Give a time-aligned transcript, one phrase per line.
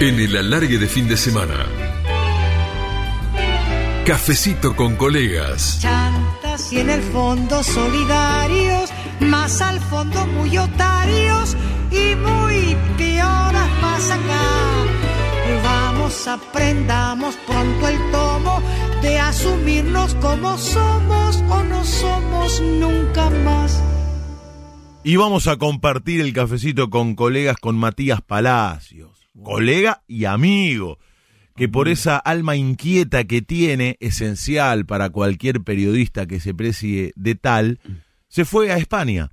[0.00, 1.66] En el alargue de fin de semana.
[4.06, 5.78] Cafecito con colegas.
[5.80, 8.90] Chantas y en el fondo solidarios,
[9.20, 11.56] más al fondo muy otarios
[11.90, 14.82] y muy pioras más acá.
[15.62, 18.60] Vamos, aprendamos pronto el tomo
[19.02, 23.80] de asumirnos como somos o no somos nunca más.
[25.04, 30.98] Y vamos a compartir el cafecito con colegas con Matías Palacios, colega y amigo,
[31.56, 37.34] que por esa alma inquieta que tiene, esencial para cualquier periodista que se precie de
[37.34, 37.80] tal,
[38.28, 39.30] se fue a España,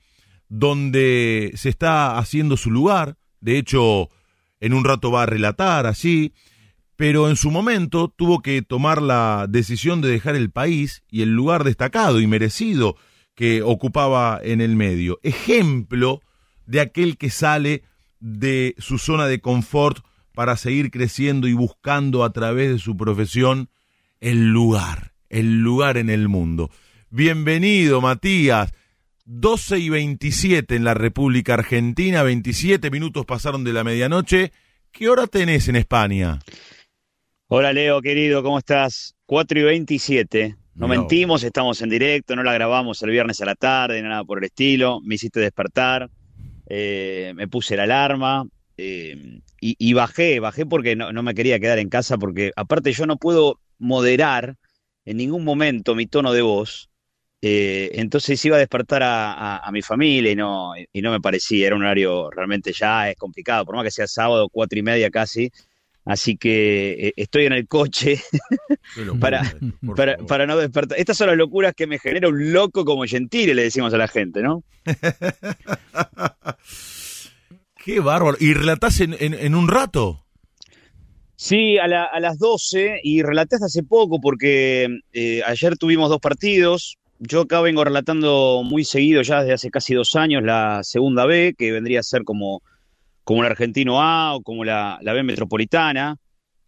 [0.49, 4.09] donde se está haciendo su lugar, de hecho,
[4.59, 6.33] en un rato va a relatar así,
[6.95, 11.29] pero en su momento tuvo que tomar la decisión de dejar el país y el
[11.29, 12.97] lugar destacado y merecido
[13.35, 15.17] que ocupaba en el medio.
[15.23, 16.21] Ejemplo
[16.65, 17.83] de aquel que sale
[18.19, 23.69] de su zona de confort para seguir creciendo y buscando a través de su profesión
[24.19, 26.69] el lugar, el lugar en el mundo.
[27.09, 28.71] Bienvenido, Matías.
[29.25, 34.51] 12 y 27 en la República Argentina, 27 minutos pasaron de la medianoche.
[34.91, 36.39] ¿Qué hora tenés en España?
[37.47, 39.15] Hola Leo, querido, ¿cómo estás?
[39.27, 40.55] 4 y 27.
[40.73, 44.39] No, mentimos, estamos en directo, no la grabamos el viernes a la tarde, nada por
[44.39, 44.99] el estilo.
[45.01, 46.09] Me hiciste despertar,
[46.69, 48.45] eh, me puse la alarma
[48.77, 53.17] eh, y, bajé, bajé porque no, me quería quedar en casa, porque aparte yo no
[53.17, 54.55] puedo moderar
[55.03, 56.89] en ningún momento mi tono de voz.
[57.41, 61.75] Eh, entonces iba a despertar a, mi familia y no, y no me parecía, era
[61.75, 65.51] un horario realmente ya es complicado, por más que sea sábado, cuatro y media casi,
[66.09, 68.19] Así que eh, estoy en el coche
[69.19, 69.43] para,
[70.27, 70.97] para, no despertar.
[70.97, 74.07] Estas son las locuras que me genera un loco como Gentile, le decimos a la
[74.07, 74.63] gente, ¿no?
[77.75, 78.37] Qué bárbaro.
[78.39, 80.25] ¿Y relatás en, un rato?
[81.35, 86.97] Sí, a, las 12 y relaté hasta hace poco porque eh, ayer tuvimos dos partidos.
[87.19, 91.53] Yo acá vengo relatando muy seguido ya desde hace casi dos años la segunda B,
[91.55, 92.63] que vendría a ser como
[93.29, 96.17] como el Argentino A o como la, B Metropolitana.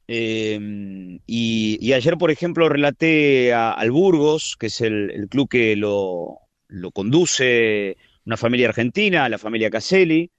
[0.07, 6.37] Em, y, ayer, por ejemplo, relaté al Burgos, que es el, club que lo,
[6.93, 10.29] conduce una familia argentina, la familia Caselli.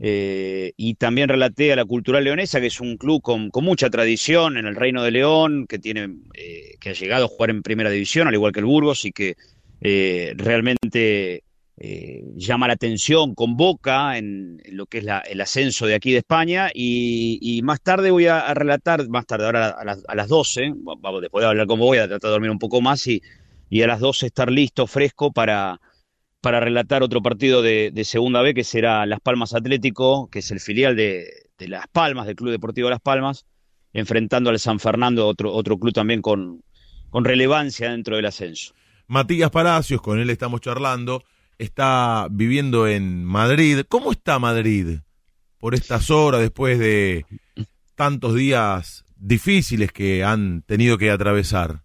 [0.00, 4.56] Eh, y también relaté a la Cultural Leonesa, que es un club con, mucha tradición
[4.56, 7.90] en el Reino de León, que, tiene, eh, que ha llegado a jugar en primera
[7.90, 9.36] división, al igual que el Burgos, y que
[9.82, 11.42] eh, realmente
[11.80, 16.70] eh, llama la atención, convoca en, lo que es el ascenso de aquí de España
[16.74, 21.20] y, más tarde voy a, relatar, más tarde, ahora a las, a las 12, vamos,
[21.20, 23.22] después de hablar con vos voy a tratar de dormir un poco más y,
[23.80, 25.80] a las 12 estar listo, fresco para,
[26.40, 30.58] para relatar otro partido de, Segunda B que será Las Palmas Atlético, que es el
[30.58, 31.28] filial de,
[31.58, 33.46] Las Palmas, del Club Deportivo Las Palmas,
[33.92, 36.60] enfrentando al San Fernando, otro, otro club también con
[37.12, 38.74] relevancia dentro del ascenso.
[39.06, 41.22] Matías Palacios, con él estamos charlando
[41.58, 43.80] está viviendo en Madrid.
[43.88, 44.98] ¿Cómo está Madrid
[45.58, 47.26] por estas horas después de
[47.94, 51.82] tantos días difíciles que han tenido que atravesar?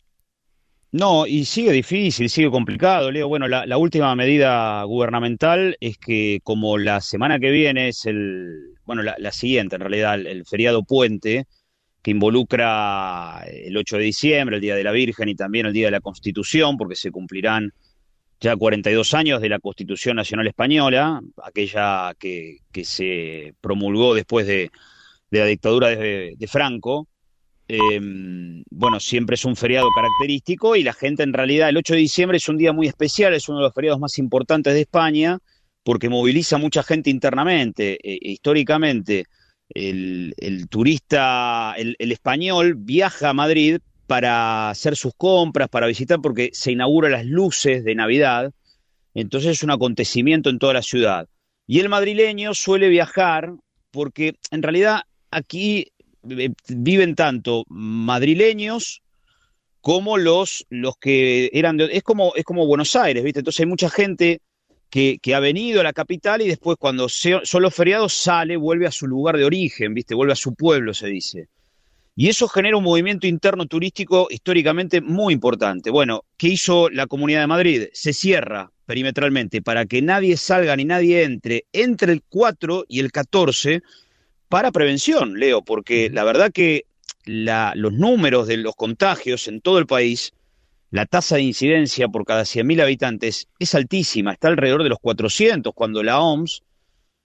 [0.91, 3.27] No, y sigue difícil, sigue complicado, Leo.
[3.27, 9.01] Bueno, la, última medida gubernamental es que como la semana que viene es el, bueno,
[9.01, 11.45] la, siguiente en realidad, el, feriado puente,
[12.03, 15.87] que involucra el 8 de diciembre, el Día de la Virgen y también el Día
[15.87, 17.73] de la Constitución, porque se cumplirán
[18.43, 24.69] ya 42 años de la Constitución Nacional Española, aquella que, se promulgó después de,
[25.31, 27.07] la dictadura de, Franco.
[27.69, 31.99] Em, bueno, siempre es un feriado característico y la gente en realidad, el 8 de
[32.01, 35.39] diciembre es un día muy especial, es uno de los feriados más importantes de España
[35.81, 37.93] porque moviliza mucha gente internamente.
[38.03, 39.23] E, e históricamente,
[39.69, 46.49] el, turista, el, el español viaja a Madrid para hacer sus compras, para visitar, porque
[46.53, 48.51] se inaugura las luces de Navidad,
[49.13, 51.27] entonces es un acontecimiento en toda la ciudad.
[51.67, 53.53] Y el madrileño suele viajar
[53.91, 55.87] porque en realidad aquí
[56.29, 59.01] eh, viven tanto madrileños
[59.81, 63.39] como los, los que eran de, es como es como Buenos Aires, ¿viste?
[63.39, 64.41] Entonces hay mucha gente
[64.89, 68.87] que, que ha venido a la capital y después cuando son los feriados sale, vuelve
[68.87, 70.15] a su lugar de origen, ¿viste?
[70.15, 71.49] Vuelve a su pueblo, se dice.
[72.15, 75.89] Y eso genera un movimiento interno turístico históricamente muy importante.
[75.89, 77.83] Bueno, ¿qué hizo la Comunidad de Madrid?
[77.93, 83.11] Se cierra perimetralmente para que nadie salga ni nadie entre entre el 4 y el
[83.11, 83.81] 14
[84.47, 86.85] para prevención, Leo, porque la verdad que
[87.25, 90.33] los números de los contagios en todo el país,
[90.91, 95.73] la tasa de incidencia por cada 100.000 habitantes es altísima, está alrededor de los 400,
[95.73, 96.61] cuando la OMS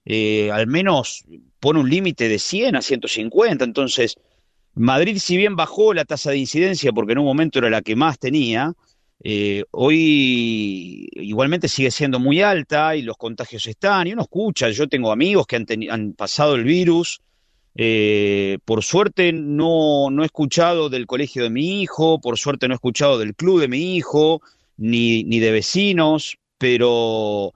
[0.06, 1.24] eh, al menos
[1.60, 3.62] pone un límite de 100 a 150.
[3.62, 4.16] Entonces,
[4.78, 7.96] Madrid, si bien bajó la tasa de incidencia, porque en un momento era la que
[7.96, 8.72] más tenía,
[9.22, 14.88] eh, hoy igualmente sigue siendo muy alta y los contagios están, y uno escucha, yo
[14.88, 17.20] tengo amigos que han, han pasado el virus,
[17.74, 22.74] eh, por suerte no, no he escuchado del colegio de mi hijo, por suerte no
[22.74, 24.42] he escuchado del club de mi hijo,
[24.76, 27.54] ni, ni de vecinos, pero,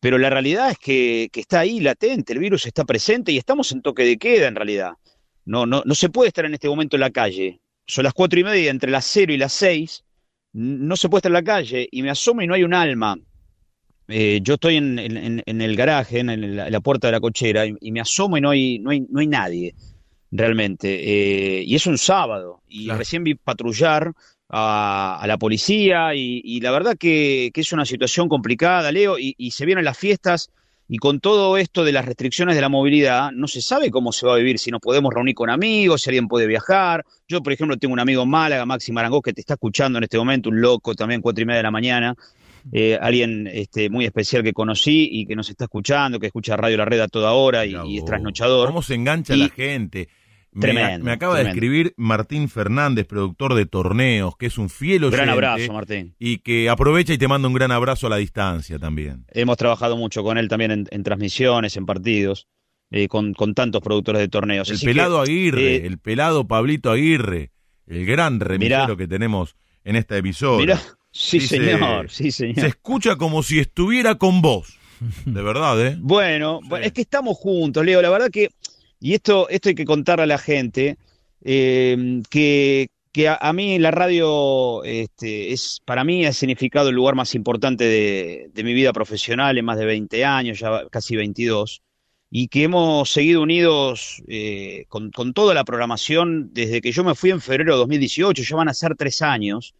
[0.00, 3.70] pero la realidad es que, que, está ahí latente, el virus está presente y estamos
[3.72, 4.92] en toque de queda en realidad.
[5.44, 7.60] No, no, no se puede estar en este momento en la calle.
[7.86, 10.04] Son las cuatro y media, entre las cero y las seis,
[10.52, 13.16] no se puede estar en la calle y me asomo y no hay un alma.
[14.08, 17.74] Eh, yo estoy en, en, en, el garaje, en, la, puerta de la cochera, y,
[17.80, 19.74] y, me asomo y no hay, no hay, no hay nadie,
[20.30, 21.58] realmente.
[21.58, 22.98] Eh, y es un sábado, y claro.
[22.98, 24.12] recién vi patrullar
[24.48, 29.18] a, a la policía, y, y, la verdad que, que, es una situación complicada, Leo,
[29.18, 30.50] y, y se vienen las fiestas,
[30.92, 34.26] y con todo esto de las restricciones de la movilidad, no se sabe cómo se
[34.26, 37.02] va a vivir, si nos podemos reunir con amigos, si alguien puede viajar.
[37.26, 40.04] Yo, por ejemplo, tengo un amigo en Málaga, Maxi Marangó, que te está escuchando en
[40.04, 42.14] este momento, un loco también, cuatro y media de la mañana,
[42.72, 46.76] eh, alguien este, muy especial que conocí y que nos está escuchando, que escucha Radio
[46.76, 48.68] La Red a toda hora y, y es trasnochador.
[48.68, 50.10] ¿Cómo se engancha y, la gente?
[50.60, 51.54] Tremendo, me, me acaba tremendo.
[51.54, 55.16] de escribir Martín Fernández, productor de torneos, que es un fiel oyente.
[55.16, 56.14] Gran abrazo, Martín.
[56.18, 59.24] Y que aprovecha y te manda un gran abrazo a la distancia también.
[59.28, 62.48] Hemos trabajado mucho con él también en, en transmisiones, en partidos,
[62.90, 64.68] eh, con, con, tantos productores de torneos.
[64.68, 67.50] El Así pelado que, Aguirre, eh, el pelado Pablito Aguirre,
[67.86, 70.58] el gran remisero mirá, que tenemos en esta emisora.
[70.58, 72.60] Mirá, sí Dice, señor, sí señor.
[72.60, 74.76] Se escucha como si estuviera con vos.
[75.24, 75.96] De verdad, ¿eh?
[75.98, 76.68] Bueno, sí.
[76.68, 78.02] bueno, es que estamos juntos, Leo.
[78.02, 78.50] La verdad que
[79.02, 80.96] y esto, esto hay que contarle a la gente,
[81.42, 86.94] eh, que, que a, a, mí la radio este, es, para mí ha significado el
[86.94, 91.16] lugar más importante de, de, mi vida profesional en más de 20 años, ya casi
[91.16, 91.82] 22,
[92.30, 97.16] y que hemos seguido unidos eh, con, con, toda la programación desde que yo me
[97.16, 99.74] fui en febrero de 2018, ya van a ser tres años,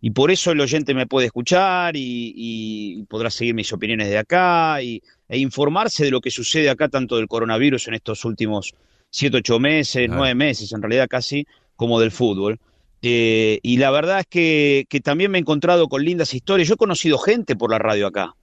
[0.00, 4.18] y por eso el oyente me puede escuchar y, y podrá seguir mis opiniones de
[4.18, 8.74] acá y, e informarse de lo que sucede acá, tanto del coronavirus en estos últimos
[9.10, 12.58] siete, ocho meses, nueve meses, en realidad casi, como del fútbol.
[13.02, 16.68] Eh, y la verdad es que, que, también me he encontrado con lindas historias.
[16.68, 18.34] Yo he conocido gente por la radio acá.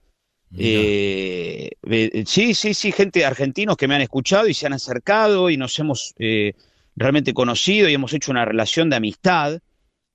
[0.56, 5.50] Eh, eh, sí, sí, sí, gente argentinos que me han escuchado y se han acercado
[5.50, 6.54] y nos hemos eh,
[6.96, 9.60] realmente conocido y hemos hecho una relación de amistad.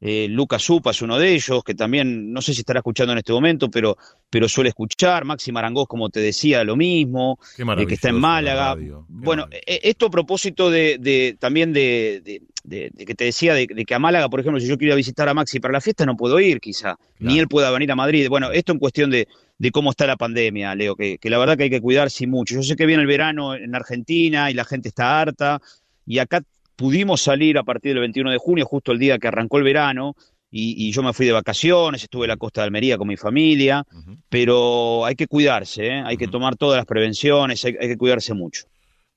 [0.02, 3.18] Eh, Lucas Supa es uno de ellos, que también, no sé si estará escuchando en
[3.18, 3.98] este momento, pero,
[4.30, 5.26] pero suele escuchar.
[5.26, 8.78] Maxi Marangós, como te decía, lo mismo, eh, que está en Málaga.
[9.08, 12.22] Bueno, eh, esto a propósito de, de también de,
[12.64, 15.28] de, de, que te decía de, que a Málaga, por ejemplo, si yo quiero visitar
[15.28, 16.96] a Maxi para la fiesta, no puedo ir, quizá.
[16.96, 17.34] Claro.
[17.34, 18.30] Ni él pueda venir a Madrid.
[18.30, 19.28] Bueno, esto en cuestión de,
[19.74, 22.56] cómo está la pandemia, Leo, que, que la verdad que hay que cuidarse mucho.
[22.56, 25.62] Yo sé que viene el verano en Argentina y la gente está harta,
[26.06, 26.42] y acá
[26.80, 30.16] pudimos salir a partir del 21 de junio, justo el día que arrancó el verano,
[30.50, 33.18] y, y, yo me fui de vacaciones, estuve en la costa de Almería con mi
[33.18, 34.18] familia, uh -huh.
[34.30, 35.92] pero hay que cuidarse, ¿eh?
[35.92, 36.18] hay uh -huh.
[36.18, 38.64] que tomar todas las prevenciones, hay, hay, que cuidarse mucho.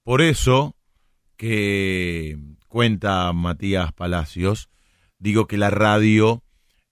[0.03, 0.75] Por eso
[1.37, 2.37] que
[2.67, 4.69] cuenta Matías Palacios,
[5.21, 6.43] digo que la radio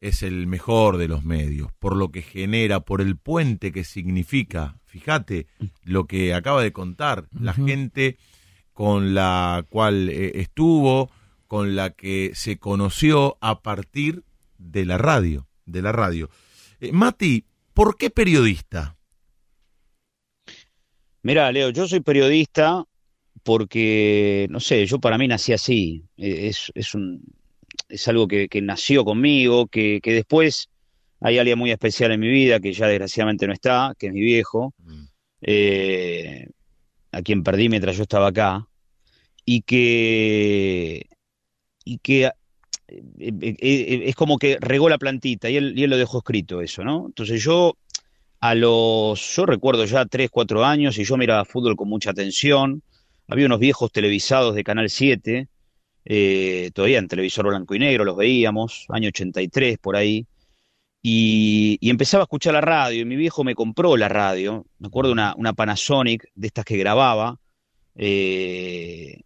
[0.00, 4.76] es el mejor de los medios, por lo que genera, por el puente que significa.
[4.86, 5.48] Fíjate
[5.82, 7.40] lo que acaba de contar, uh -huh.
[7.40, 8.16] la gente
[8.80, 11.10] con la cual eh, estuvo,
[11.46, 14.24] con la que se conoció a partir
[14.56, 16.30] de la radio, de la radio.
[16.80, 18.96] Eh, Mati, ¿por qué periodista?
[21.20, 22.82] Mira, Leo, yo soy periodista
[23.42, 26.02] porque, no sé, yo para mí nací así.
[26.16, 27.22] Eh, es, es, un,
[27.86, 30.70] es algo que, que nació conmigo, que, que, después
[31.20, 34.22] hay alguien muy especial en mi vida que ya desgraciadamente no está, que es mi
[34.22, 35.04] viejo, mm.
[35.42, 36.48] eh,
[37.12, 38.66] a quien perdí mientras yo estaba acá
[39.44, 41.08] y que,
[41.84, 42.32] y que eh,
[43.18, 46.60] eh, eh, es como que regó la plantita y él, y él lo dejó escrito
[46.60, 47.06] eso, ¿no?
[47.06, 47.76] Entonces yo
[48.40, 52.82] a los, yo recuerdo ya tres, cuatro años y yo miraba fútbol con mucha atención,
[53.28, 55.48] había unos viejos televisados de Canal 7,
[56.06, 60.26] eh, todavía en televisor blanco y negro los veíamos, año 83 por ahí,
[61.02, 64.88] y, y, empezaba a escuchar la radio, y mi viejo me compró la radio, me
[64.88, 67.38] acuerdo una, una Panasonic de estas que grababa,
[67.94, 69.20] eh,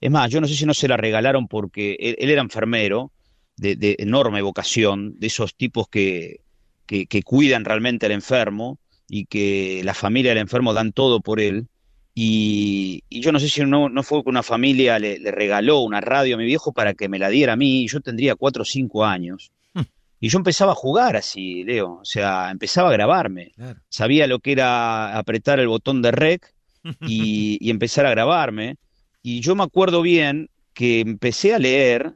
[0.00, 3.12] es más, yo no sé si no se la regalaron porque él, él era enfermero,
[3.56, 6.40] de, de, enorme vocación, de esos tipos que,
[6.86, 11.40] que, que, cuidan realmente al enfermo y que la familia del enfermo dan todo por
[11.40, 11.66] él.
[12.14, 15.80] Y, y yo no sé si no, no fue que una familia le, le, regaló
[15.80, 18.34] una radio a mi viejo para que me la diera a mí, y yo tendría
[18.34, 19.52] cuatro o cinco años.
[19.74, 19.82] Hmm.
[20.20, 23.52] Y yo empezaba a jugar así, Leo, o sea, empezaba a grabarme.
[23.54, 23.80] Claro.
[23.90, 26.54] Sabía lo que era apretar el botón de rec
[27.06, 28.76] y, y empezar a grabarme.
[29.22, 32.12] Y yo me acuerdo bien que empecé a leer,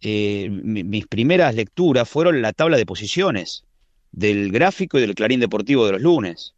[0.00, 3.64] eh, mi- mis primeras lecturas fueron la tabla de posiciones
[4.12, 6.54] del gráfico y del Clarín Deportivo de los lunes.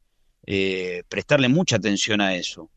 [0.46, 2.68] Eh, prestarle mucha atención a eso.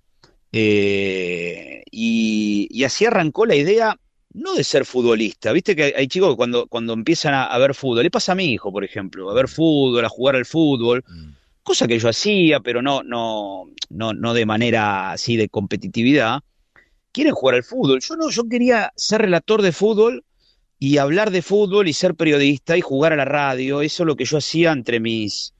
[0.52, 3.96] Eh, y, y así arrancó la idea,
[4.34, 5.52] no de ser futbolista.
[5.52, 8.32] Viste que hay, hay chicos que cuando, cuando empiezan a, a ver fútbol, le pasa
[8.32, 11.30] a mi hijo, por ejemplo, a ver fútbol, a jugar al fútbol, Mm.
[11.64, 16.40] cosa que yo hacía, pero no, no, no, no de manera así de competitividad.
[17.12, 18.00] Quieren jugar al fútbol.
[18.02, 20.24] Yo no, yo quería ser relator de fútbol
[20.78, 23.82] y hablar de fútbol y ser periodista y jugar a la radio.
[23.82, 25.54] Eso es lo que yo hacía entre mis,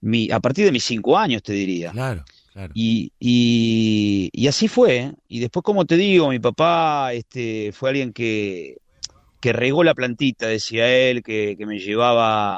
[0.00, 1.90] mi, a partir de mis cinco años, te diría.
[1.92, 2.72] Claro, claro.
[2.76, 4.96] Y, y, y así fue.
[4.96, 5.12] ¿eh?
[5.28, 8.76] Y después, como te digo, mi papá este, fue alguien que,
[9.40, 12.54] que regó la plantita, decía él, que, que me llevaba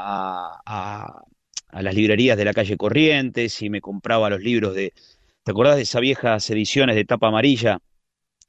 [0.57, 1.23] a, a-
[1.69, 4.93] a las librerías de la calle Corrientes y me compraba los libros de...
[5.43, 7.79] ¿Te acordás de esas viejas ediciones de tapa amarilla?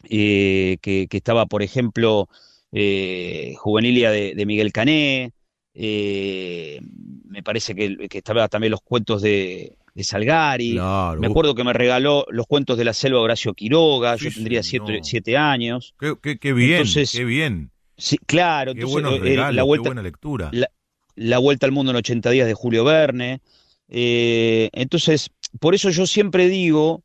[0.09, 2.27] Eh, que, que estaba, por ejemplo,
[2.71, 5.31] eh, Juvenilia de, de Miguel Cané,
[5.73, 6.79] eh,
[7.27, 10.73] me parece que, que estaba también los cuentos de, de Salgari.
[10.73, 11.19] Claro.
[11.19, 14.63] Me acuerdo que me regaló los cuentos de la selva Horacio Quiroga, Sí, yo tendría
[14.63, 15.93] siete, siete años.
[15.99, 17.71] Qué, qué- qué bien, Entonces, qué bien.
[17.97, 20.49] Sí, claro, Qué entonces, regalos, la qué vuelta, buena lectura.
[20.53, 20.69] la,
[21.15, 23.41] la vuelta al mundo en 80 días de Julio Verne.
[23.87, 27.03] Eh, entonces, por eso yo siempre digo,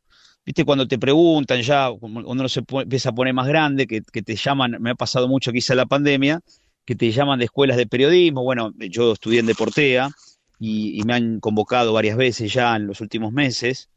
[0.51, 4.35] viste, cuando te preguntan ya, cuando uno se empieza a poner más grande, que, te
[4.35, 6.41] llaman, me ha pasado mucho quizá la pandemia,
[6.85, 8.43] que te llaman de escuelas de periodismo.
[8.43, 10.11] Bueno, yo estudié en Deportea
[10.59, 13.89] y, me han convocado varias veces ya en los últimos meses.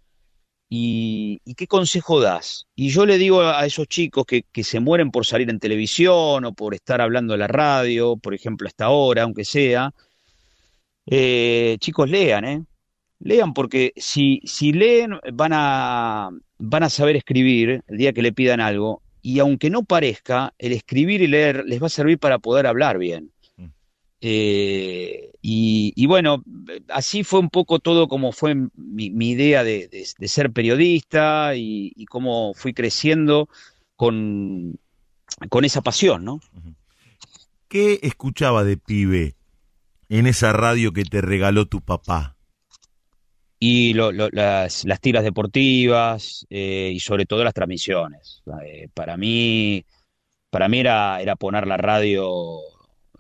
[0.70, 2.68] ¿Y, y qué consejo das?
[2.76, 5.60] Y yo le digo a, a esos chicos que, que se mueren por salir en
[5.60, 9.92] televisión o por estar hablando en la radio, por ejemplo, hasta ahora, aunque sea,
[11.08, 12.64] eh, chicos, lean, ¿eh?
[13.26, 18.34] Lean porque si, si leen van a, van a saber escribir el día que le
[18.34, 22.40] pidan algo y aunque no parezca, el escribir y leer les va a servir para
[22.40, 23.32] poder hablar bien.
[23.56, 23.66] Mm.
[24.20, 26.44] Eh, y, y bueno,
[26.90, 31.56] así fue un poco todo como fue mi, mi idea de, de- de ser periodista
[31.56, 33.48] y, y cómo fui creciendo
[33.96, 34.78] con,
[35.50, 36.42] con esa pasión, ¿no?
[37.70, 39.36] ¿Qué escuchaba de pibe
[40.10, 42.36] en esa radio que te regaló tu papá?
[43.66, 48.44] Y lo- lo- las, las tiras deportivas eh, y sobre todo las transmisiones.
[48.66, 49.86] Eh, para mí,
[50.50, 52.60] para mí era, era poner la radio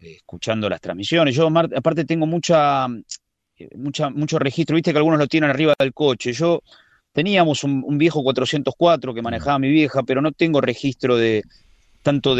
[0.02, 1.34] eh, escuchando las transmisiones.
[1.34, 1.48] Yo
[1.78, 2.88] aparte tengo mucha,
[3.78, 6.34] mucha, mucho registro, viste que algunos lo tienen arriba del coche.
[6.34, 6.62] Yo
[7.14, 11.44] teníamos un, viejo 404 que manejaba mi vieja, pero no tengo registro de
[12.02, 12.36] tanto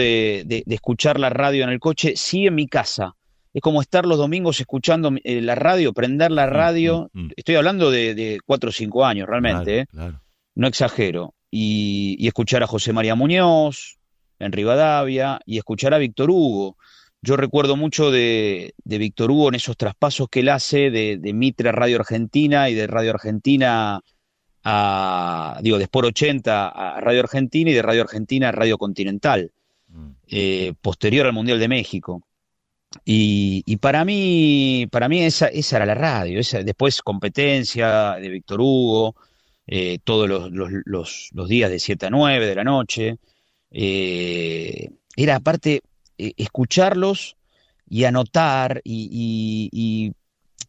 [0.46, 3.16] de- de escuchar la radio en el coche, sí en mi casa.
[3.54, 7.10] Es como estar los domingos escuchando eh, la radio, prender la radio.
[7.14, 7.30] mm, mm.
[7.36, 10.14] Estoy hablando de, de cuatro o cinco años, realmente, Claro, ¿eh?
[10.16, 10.22] claro.
[10.56, 11.34] no exagero.
[11.52, 13.98] Y, y escuchar a José María Muñoz
[14.40, 16.78] en Rivadavia y escuchar a Víctor Hugo.
[17.22, 21.34] Yo recuerdo mucho de, de Víctor Hugo en esos traspasos que él hace de, de
[21.34, 24.02] Mitre a Radio Argentina y de Radio Argentina
[24.64, 29.52] a, digo, de Sport 80 a Radio Argentina y de Radio Argentina a Radio Continental
[29.96, 30.10] Mm.
[30.28, 32.24] eh, posterior al Mundial de México.
[33.06, 36.40] Y, y para mí, para mí esa, esa era la radio.
[36.40, 39.16] Esa, después competencia de Víctor Hugo,
[39.68, 43.18] eh, todos los, los- los- días de 7 a 9 de la noche.
[43.72, 45.82] Eh, era aparte
[46.18, 47.38] eh, escucharlos
[47.90, 49.70] y anotar y, y-
[50.08, 50.14] y-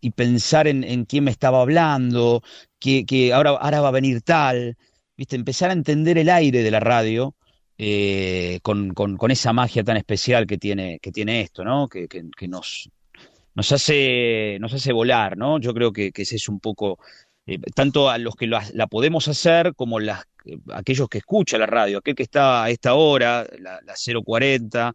[0.00, 2.42] y pensar en, en quién me estaba hablando,
[2.78, 4.76] que, que ahora, ahora va a venir tal.
[5.16, 5.36] ¿Viste?
[5.36, 7.34] Empezar a entender el aire de la radio
[7.86, 11.86] eh, con, con- esa magia tan especial que tiene, que tiene esto, ¿no?
[11.86, 12.88] Que, que- nos,
[13.54, 15.58] nos hace, nos hace volar, ¿no?
[15.60, 16.98] Yo creo que, ese es un poco,
[17.46, 21.60] eh, tanto a los que la, la podemos hacer como las, eh, aquellos que escuchan
[21.60, 24.94] la radio, aquel que está a esta hora, la, la 040,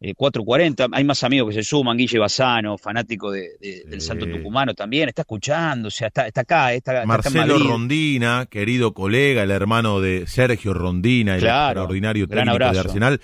[0.00, 4.00] eh, 440, hay más amigos que se suman, Guille Bazano, fanático de- de- del.
[4.00, 7.58] Santo Tucumano también, está escuchando, o sea, está, está acá, está, está Marcelo.
[7.58, 12.78] Rondina, querido colega, el hermano de Sergio Rondina, el Claro, extraordinario técnico de.
[12.80, 13.20] Arsenal,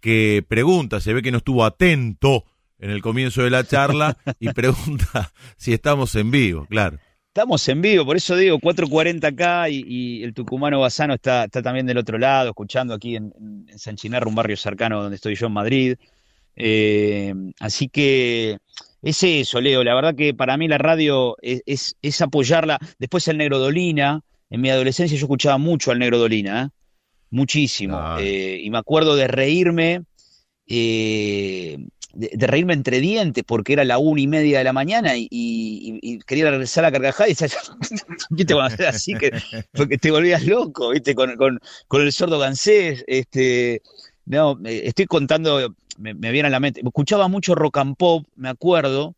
[0.00, 2.44] que pregunta, se ve que no estuvo atento
[2.78, 6.98] en el comienzo de la charla y pregunta si estamos en vivo, claro.
[7.34, 11.62] Estamos en vivo, por eso digo 4.40 acá y, y el tucumano Bazano está, está
[11.62, 13.32] también del otro lado, escuchando aquí en,
[13.68, 15.96] en- San Chinarro, un barrio cercano donde estoy yo en Madrid.
[16.54, 18.58] Eh, así que
[19.02, 19.82] es eso, Leo.
[19.82, 22.78] La verdad que para mí la radio es, es, es apoyarla.
[23.00, 24.20] Después el Negro Dolina.
[24.48, 26.68] En mi adolescencia yo escuchaba mucho al Negro Dolina, ¿eh?
[27.30, 27.98] muchísimo.
[28.20, 30.02] Eh, y me acuerdo de reírme
[30.68, 31.78] eh,
[32.14, 36.50] de, reírme entre dientes porque era la una y media de la mañana y, quería
[36.50, 37.58] regresar a la carcajada y decía,
[38.30, 38.54] ¿viste?
[38.54, 39.32] Cuando así, que,
[39.72, 41.14] porque te volvías loco, ¿viste?
[41.14, 41.60] Con,
[41.92, 43.82] el sordo gansés, este,
[44.26, 49.14] no, estoy contando, me, viene a la mente, escuchaba mucho rock and pop, me acuerdo,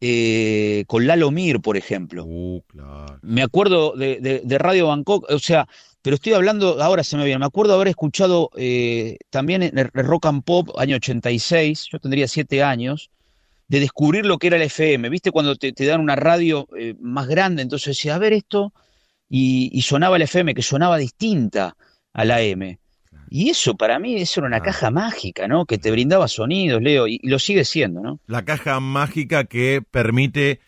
[0.00, 2.24] eh, con Lalo Mir, por ejemplo.
[2.24, 3.18] Uh, claro.
[3.22, 5.68] Me acuerdo de, de Radio Bangkok, o sea,
[6.02, 9.90] pero estoy hablando, ahora se me viene, me acuerdo haber escuchado eh, también en el
[9.92, 13.10] Rock and Pop, año 86, yo tendría siete años,
[13.68, 15.08] de descubrir lo que era el FM.
[15.10, 17.62] ¿Viste cuando te, dan una radio eh, más grande?
[17.62, 18.72] Entonces decía, a ver esto,
[19.28, 21.76] y, sonaba el FM, que sonaba distinta
[22.12, 22.78] a la M.
[23.28, 25.66] Y eso para mí, eso era una caja mágica, ¿no?
[25.66, 28.18] Que te brindaba sonidos, Leo, y, y lo sigue siendo, ¿no?
[28.26, 30.58] La caja mágica que permite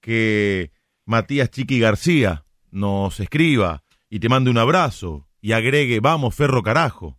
[0.00, 0.70] que
[1.04, 3.81] Matías Chiqui García nos escriba
[4.12, 7.18] y te mande un abrazo y agregue, vamos, Ferro carajo.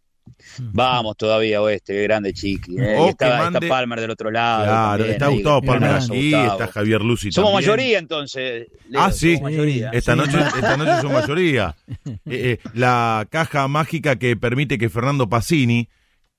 [0.59, 2.79] Vamos todavía, oeste, qué grande chiqui.
[2.79, 3.09] Eh.
[3.09, 4.65] Está, Palmer del otro lado.
[4.65, 8.67] Claro, está Gustavo Palmer aquí, está Javier Lucy Somos mayoría entonces.
[8.95, 9.39] ah, sí.
[9.91, 11.75] Esta noche, esta noche son mayoría.
[12.05, 15.89] Eh, eh, la caja mágica que permite que Fernando Pacini,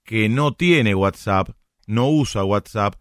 [0.04, 1.50] que no tiene WhatsApp,
[1.86, 2.94] no usa WhatsApp,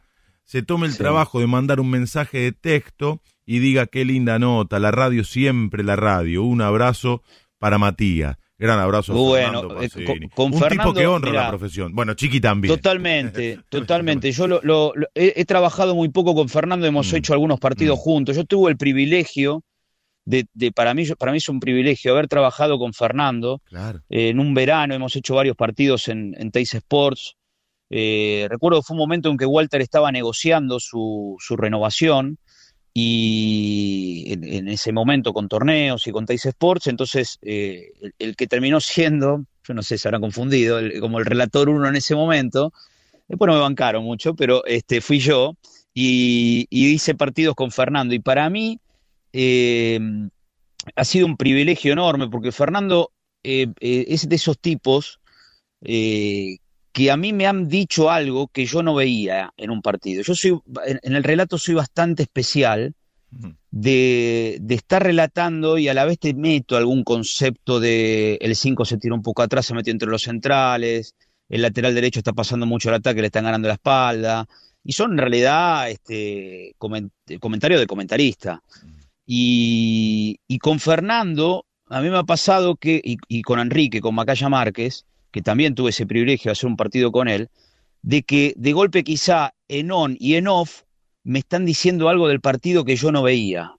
[0.44, 4.80] se tome el trabajo de mandar un mensaje de texto y diga qué linda nota,
[4.80, 6.44] la radio siempre la radio.
[6.44, 7.24] Un abrazo
[7.64, 8.36] para Matías.
[8.58, 9.14] Gran abrazo.
[9.14, 11.96] Bueno, Fernando eh, con, un tipo que honra la profesión.
[11.96, 12.76] Bueno, Chiqui también.
[12.76, 14.34] Totalmente, totalmente.
[14.34, 17.16] Yo lo, he, trabajado muy poco con Fernando, hemos mm.
[17.16, 18.02] hecho algunos partidos mm.
[18.02, 18.36] juntos.
[18.36, 19.64] Yo tuve el privilegio
[20.26, 23.62] de, para mí, para mí es un privilegio haber trabajado con Fernando.
[24.10, 27.38] en un verano hemos hecho varios partidos en, en Teis Sports.
[27.90, 32.40] Eh, recuerdo que fue un momento en que Walter estaba negociando su, su renovación
[32.94, 38.80] y en, ese momento con torneos y con Tais Sports, entonces eh, el, que terminó
[38.80, 42.72] siendo, yo no sé, se habrán confundido, como el relator uno en ese momento,
[43.28, 45.56] después no me bancaron mucho, pero este, fui yo
[45.94, 48.14] y, hice partidos con Fernando.
[48.14, 48.80] Y para mí
[49.32, 50.00] eh,
[50.96, 53.12] ha sido un privilegio enorme porque Fernando
[53.44, 55.20] eh, es de esos tipos
[57.10, 60.22] a mí me han dicho algo que yo no veía en un partido.
[60.22, 62.94] Yo soy, en, el relato soy bastante especial
[63.72, 68.98] de, estar relatando y a la vez te meto algún concepto de el 5 se
[68.98, 71.16] tira un poco atrás, se metió entre los centrales,
[71.50, 74.48] el lateral derecho está pasando mucho el ataque, le están ganando la espalda.
[74.84, 78.62] Y son en realidad este, comentarios de comentarista.
[79.26, 84.50] Y, con Fernando, a mí me ha pasado que, y, y con Enrique, con Macaya
[84.50, 87.50] Márquez, que también tuve ese privilegio de hacer un partido con él,
[88.04, 90.84] de que de golpe quizá en on y en off
[91.24, 93.74] me están diciendo algo del partido que yo no veía.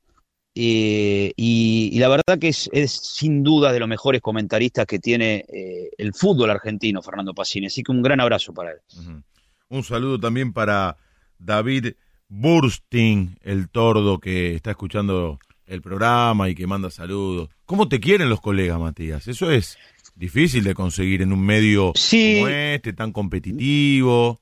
[0.57, 5.90] Eh, y, la verdad que es, sin duda de los mejores comentaristas que tiene eh,
[5.97, 7.67] el fútbol argentino, Fernando Pacini.
[7.67, 8.79] Así que un gran abrazo para él.
[9.69, 10.97] Un saludo también para
[11.38, 11.95] David
[12.29, 17.49] Bursting, el tordo que está escuchando el programa y que manda saludos.
[17.64, 19.29] ¿Cómo te quieren los colegas, Matías?
[19.29, 19.79] Eso es
[20.14, 24.40] difícil de conseguir en un medio como este, tan competitivo.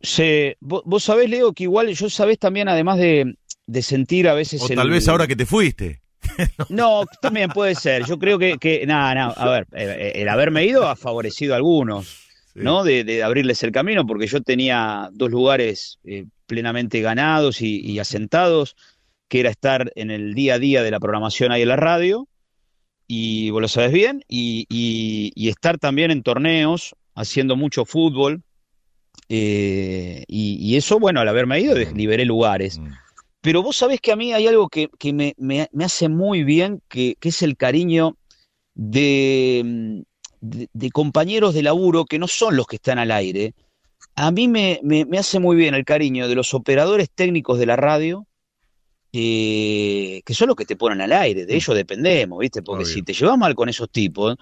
[0.00, 3.34] Sí, vos, sabés, Leo, que igual yo sabés también, además de,
[3.82, 4.62] sentir a veces...
[4.62, 6.02] O tal vez ahora que te fuiste.
[6.68, 8.04] no, también puede ser.
[8.04, 11.56] Yo creo que, que nada, nada, a ver, eh, el haberme ido ha favorecido a
[11.56, 12.20] algunos,
[12.54, 12.84] ¿no?
[12.84, 18.76] De, abrirles el camino, porque yo tenía dos lugares eh, plenamente ganados y, asentados,
[19.28, 22.28] que era estar en el día a día de la programación ahí en la radio,
[23.06, 28.42] y vos lo sabes bien, y, estar también en torneos, haciendo mucho fútbol,
[29.28, 32.78] eh, y, eso, bueno, al haberme ido, liberé lugares.
[32.78, 32.88] Mm.
[33.40, 37.42] Pero vos sabés que a mí hay algo que, me, hace muy bien, que, es
[37.42, 38.16] el cariño
[38.74, 40.04] de,
[40.40, 43.54] de, compañeros de laburo que no son los que están al aire.
[44.16, 44.80] A mí me,
[45.18, 48.26] hace muy bien el cariño de los operadores técnicos de la radio,
[49.18, 51.56] eh, que son los que te ponen al aire, de mm.
[51.56, 52.62] ellos dependemos, ¿viste?
[52.62, 54.36] Porque si te llevas mal con esos tipos,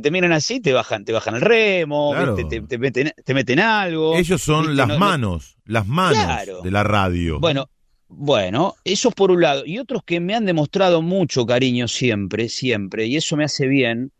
[0.00, 2.14] te miran así, te bajan, te bajan el remo,
[2.48, 4.14] te, meten, algo.
[4.14, 7.40] Ellos son las manos, las manos de la radio.
[7.40, 7.68] Bueno,
[8.06, 9.66] bueno, eso por un lado.
[9.66, 14.12] Y otros que me han demostrado mucho cariño siempre, siempre, y eso me hace bien,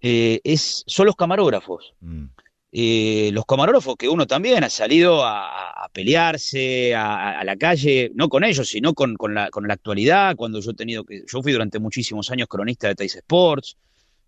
[0.00, 1.94] eh, es, son los camarógrafos.
[2.00, 2.26] Mm.
[2.70, 8.44] Eh, los camarógrafos que uno también ha salido a, pelearse a, la calle, no con
[8.44, 11.78] ellos, sino con, la, con la actualidad, cuando yo he tenido que, yo fui durante
[11.78, 13.76] muchísimos años cronista de Tais Sports,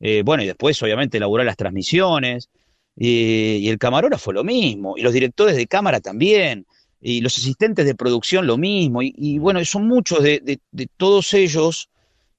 [0.01, 2.49] eh, bueno, y después obviamente elaborar las transmisiones,
[2.97, 6.67] y el camarógrafo lo mismo, y los directores de cámara también,
[7.01, 10.61] y los asistentes de producción lo mismo, y, bueno, son muchos de,
[10.97, 11.90] todos ellos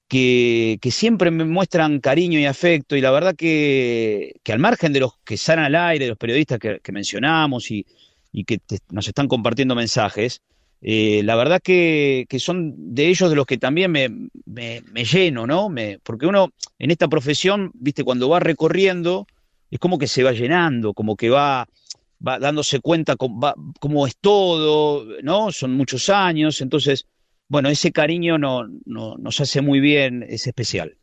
[0.08, 5.14] que, siempre me muestran cariño y afecto, y la verdad que, al margen de los
[5.24, 7.86] que salen al aire, de los periodistas que, mencionamos, y,
[8.44, 8.60] que
[8.90, 10.40] nos están compartiendo mensajes,
[10.80, 15.72] eh, la verdad que, son de ellos de los que también me, lleno, ¿no?
[16.02, 19.26] Porque uno en esta profesión, viste, cuando va recorriendo,
[19.70, 21.66] es como que se va llenando, como que va,
[22.26, 25.50] va dándose cuenta cómo, es todo, ¿no?
[25.52, 27.06] Son muchos años, entonces,
[27.52, 30.96] bueno, ese cariño no, no, nos hace muy bien, es especial.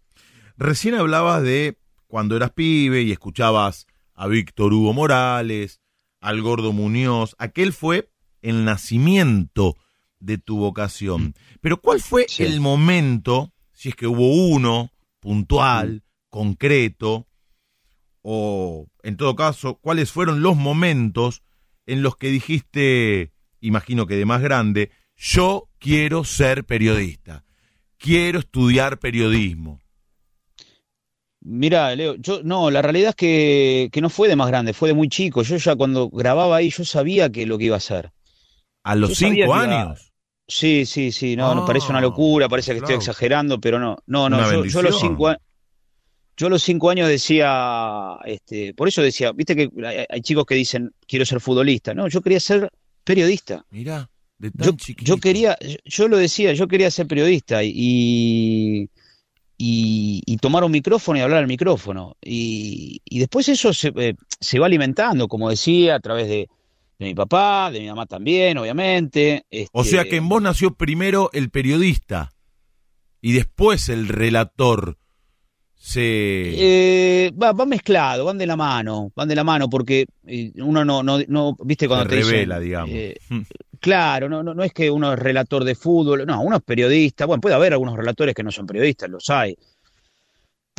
[0.57, 3.85] Recién hablabas de cuando eras pibe y escuchabas
[4.15, 5.79] a Víctor Hugo Morales,
[6.19, 8.09] al Gordo Muñoz, aquel fue
[8.41, 9.75] el nacimiento
[10.19, 11.35] de tu vocación.
[11.61, 17.27] Pero ¿cuál fue el momento, si es que hubo uno, puntual, concreto,
[18.23, 21.43] o en todo caso, cuáles fueron los momentos
[21.85, 27.43] en los que dijiste, imagino que de más grande, yo quiero ser periodista,
[27.97, 29.79] quiero estudiar periodismo?
[31.41, 34.89] Mira, Leo, yo no, la realidad es que, que, no fue de más grande, fue
[34.89, 35.41] de muy chico.
[35.41, 38.11] Yo ya cuando grababa ahí, yo sabía que lo que iba a hacer.
[38.83, 40.11] ¿A los cinco años?
[40.47, 43.97] Sí, sí, sí, no, no, parece una ah, locura, parece que estoy exagerando, pero no,
[44.07, 45.31] no, no, yo, a los cinco
[46.35, 49.69] yo a los cinco años decía, este, por eso decía, viste que
[50.09, 52.71] hay, chicos que dicen quiero ser futbolista, no, yo quería ser
[53.03, 53.63] periodista.
[53.69, 54.09] Mira,
[54.39, 58.89] de tan yo, yo quería, yo lo decía, yo quería ser periodista y,
[59.57, 62.15] y, tomar un micrófono y hablar al micrófono.
[62.21, 66.49] Y, después eso se, eh, se, va alimentando, como decía, a través de,
[66.97, 69.45] de mi papá, de mi mamá también, obviamente.
[69.73, 72.31] O sea que en vos nació primero el periodista
[73.21, 74.97] y después el relator.
[75.75, 76.01] Se...
[76.03, 81.03] Eh, va, mezclado, van de la mano, van de la mano, porque eh, uno no,
[81.03, 82.93] no, no viste cuando te revela, digamos.
[82.93, 83.17] Eh,
[83.79, 87.25] claro, no, no, no es que uno es relator de fútbol, no, uno es periodista,
[87.25, 89.55] bueno, puede haber algunos relatores que no son periodistas, los hay,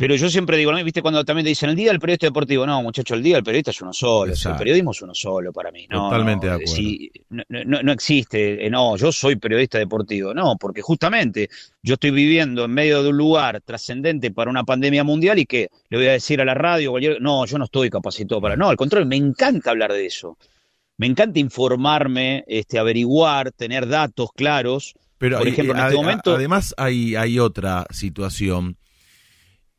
[0.01, 0.83] pero yo siempre digo, ¿no?
[0.83, 2.65] ¿viste cuando también te dicen el día del periodista deportivo?
[2.65, 4.33] No, muchacho, el día del periodista es uno solo.
[4.33, 5.85] el periodismo es uno solo para mí.
[5.91, 7.45] No, Totalmente de acuerdo.
[7.49, 10.33] no, no, existe, eh, no, yo soy periodista deportivo.
[10.33, 11.51] No, porque justamente
[11.83, 15.69] yo estoy viviendo en medio de un lugar trascendente para una pandemia mundial y que
[15.89, 18.55] le voy a decir a la radio, no, yo no estoy capacitado para.
[18.55, 20.35] No, al contrario, me encanta hablar de eso.
[21.01, 24.93] Me encanta informarme, este, averiguar, tener datos claros.
[25.17, 26.35] Pero Por ejemplo, en este momento.
[26.35, 28.77] Además, hay, hay otra situación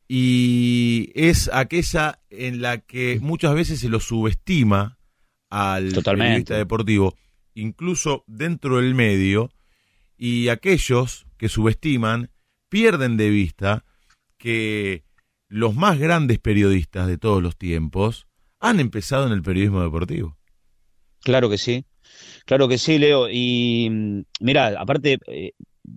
[0.05, 4.97] y es aquella en la que muchas veces se lo subestima
[5.49, 7.15] al periodista deportivo,
[7.53, 9.49] incluso dentro del medio,
[10.17, 12.31] y aquellos que subestiman
[12.67, 13.85] pierden de vista
[14.37, 15.05] que
[15.47, 18.27] los más grandes periodistas de todos los tiempos
[18.59, 20.37] han empezado en el periodismo deportivo.
[21.23, 21.85] Claro que sí,
[22.45, 23.29] claro que sí, Leo.
[23.29, 25.53] Y mm, mira, aparte, eh,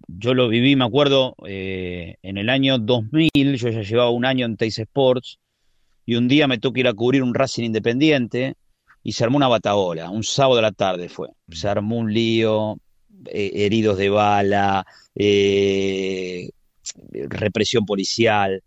[0.09, 4.47] yo lo viví, me acuerdo, eh, en el año 2000, yo ya llevaba un año
[4.47, 5.39] en Teis Sports,
[6.05, 8.55] y un día me tocó ir a cubrir un Racing Independiente,
[9.03, 11.29] y se armó una bataola, un sábado de la tarde fue.
[11.51, 12.79] Se armó un lío,
[13.27, 14.85] eh, heridos de bala,
[17.13, 18.63] represión policial,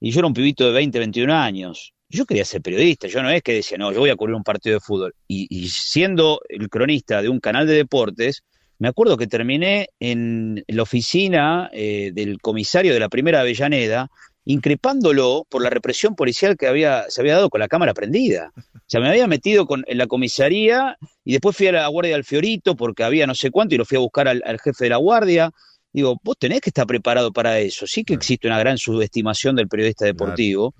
[0.00, 1.92] y yo era un pibito de 20, 21 años.
[2.10, 4.42] Yo quería ser periodista, yo no es que decía, no, yo voy a cubrir un
[4.42, 5.14] partido de fútbol.
[5.28, 8.42] y siendo el cronista de un canal de deportes,
[8.80, 14.10] me acuerdo que terminé en la oficina eh, del comisario de la primera Avellaneda,
[14.46, 18.52] increpándolo por la represión policial que había, se había dado con la cámara prendida.
[18.56, 20.96] O sea, me había metido con, en la comisaría
[21.26, 23.84] y después fui a la guardia del Fiorito porque había no sé cuánto y lo
[23.84, 25.50] fui a buscar al, jefe de la guardia.
[25.92, 27.86] Digo, vos tenés que estar preparado para eso.
[27.86, 30.74] Sí que existe una gran subestimación del periodista deportivo.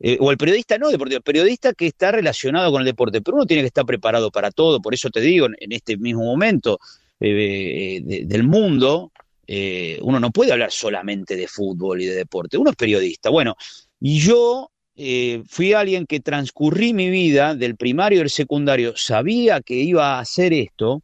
[0.00, 3.36] Eh, o el periodista no deportivo, el periodista que está relacionado con el deporte, pero
[3.36, 6.78] uno tiene que estar preparado para todo, por eso te digo, en este mismo momento,
[7.20, 9.12] eh, del mundo,
[9.46, 13.30] eh, uno no puede hablar solamente de fútbol y de deporte, uno es periodista.
[13.30, 13.56] Bueno,
[14.00, 19.74] y yo eh, fui alguien que transcurrí mi vida del primario al secundario, sabía que
[19.74, 21.02] iba a hacer esto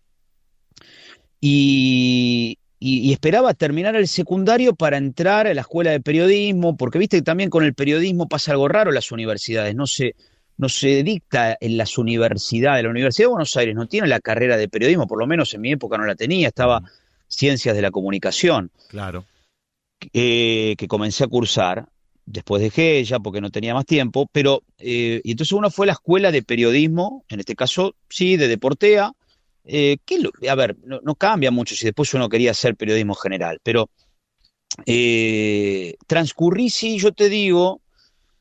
[1.40, 7.18] y, y, esperaba terminar el secundario para entrar a la escuela de periodismo, porque viste
[7.18, 10.14] que también con el periodismo pasa algo raro en las universidades, no se,
[10.58, 12.84] no se dicta en las universidades.
[12.84, 15.62] La Universidad de Buenos Aires no tiene la carrera de periodismo, por lo menos en
[15.62, 16.82] mi época no la tenía, estaba
[17.28, 18.70] Ciencias de la Comunicación.
[18.88, 19.24] Claro.
[20.12, 21.88] Eh, que comencé a cursar.
[22.26, 25.88] Después dejé ella porque no tenía más tiempo, pero eh, y entonces uno fue a
[25.88, 29.12] la escuela de periodismo, en este caso sí, de Deportea,
[29.66, 29.98] eh,
[30.48, 33.90] a ver, no, cambia mucho si después uno quería hacer periodismo general, pero
[36.06, 37.80] transcurrí, sí, yo te digo,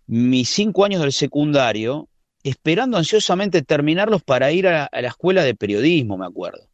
[0.08, 2.10] mis cinco años del secundario
[2.46, 6.68] esperando ansiosamente terminarlos para ir a, la escuela de periodismo, me acuerdo.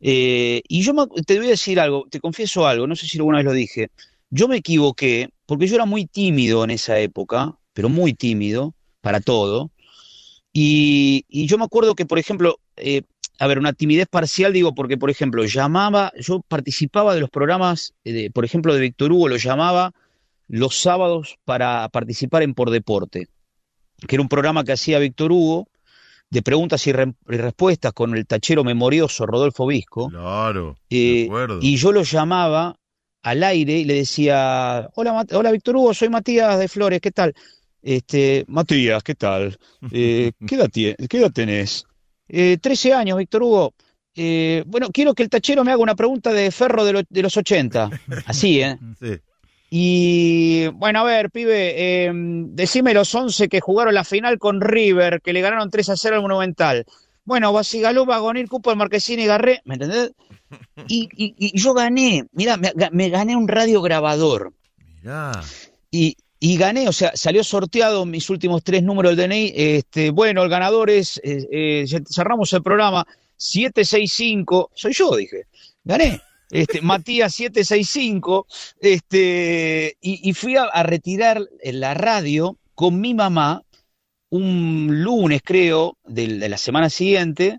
[0.00, 0.92] Eh, y yo
[1.24, 3.88] te voy a decir algo, te confieso algo, no sé si alguna vez lo dije.
[4.30, 9.20] Yo me equivoqué porque yo era muy tímido en esa época, pero muy tímido para
[9.20, 9.70] todo.
[10.52, 13.02] Y, yo me acuerdo que, por ejemplo, eh,
[13.38, 17.94] a ver, una timidez parcial, digo, porque, por ejemplo, llamaba, yo participaba de los programas,
[18.04, 19.92] de, por ejemplo, de Víctor Hugo, lo llamaba
[20.48, 23.28] los sábados para participar en Por Deporte,
[24.06, 25.68] que era un programa que hacía Víctor Hugo,
[26.30, 30.08] de preguntas y, re- y respuestas con el tachero memorioso Rodolfo Visco.
[30.08, 30.76] Claro.
[30.90, 31.58] Eh, de acuerdo.
[31.62, 32.76] y yo lo llamaba
[33.22, 37.10] al aire y le decía, hola, Mat- hola Víctor Hugo, soy Matías de Flores, ¿qué
[37.12, 37.32] tal?
[37.82, 39.56] Este, Matías, ¿qué tal?
[39.92, 41.85] Eh, ¿qué, edad qué edad tenés?
[42.28, 43.74] "Eh, 13 años, Víctor Hugo.
[44.14, 47.22] Eh, bueno, quiero que el tachero me haga una pregunta de Ferro de, lo- de
[47.22, 47.90] los 80.
[48.26, 48.78] Así, ¿eh?
[49.00, 49.18] Sí.
[49.70, 51.74] Y bueno, a ver, pibe,
[52.06, 55.96] eh, decime los 11 que jugaron la final con River, que le ganaron 3 a
[55.96, 56.84] 0 al Monumental.
[57.24, 60.12] Bueno, Basigalú, Vagonil, Cupo, y Garré, ¿me entendés?
[60.88, 64.52] Y, y- y yo gané, mira, me, me gané un radio grabador.
[65.02, 65.32] Mirá.
[65.90, 69.52] Y, y gané, o sea, salió sorteado mis últimos tres números del DNI.
[69.56, 75.44] Este, bueno, el ganador es, eh, cerramos el programa 765, soy yo, dije,
[75.84, 76.20] gané.
[76.50, 78.46] Este, Matías 765,
[78.80, 83.62] este, y, y fui a, retirar la radio con mi mamá
[84.30, 87.58] un lunes, creo, del- de la semana siguiente,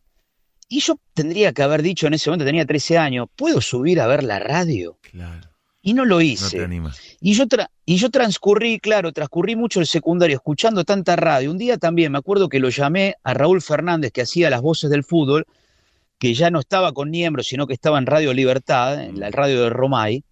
[0.70, 4.08] y yo tendría que haber dicho en ese momento, tenía 13 años, ¿puedo subir a
[4.08, 4.98] ver la radio?
[5.02, 5.50] Claro.
[5.88, 6.58] Y no lo No hice.
[6.58, 7.00] te animas.
[7.22, 11.50] Y yo, tra- y yo transcurrí, claro, transcurrí mucho el secundario escuchando tanta radio.
[11.50, 14.90] Un día también me acuerdo que lo llamé a Raúl Fernández, que hacía las voces
[14.90, 15.46] del fútbol,
[16.20, 19.62] que ya no estaba con Niembro, sino que estaba en Radio Libertad, en la radio
[19.64, 20.24] de Romay,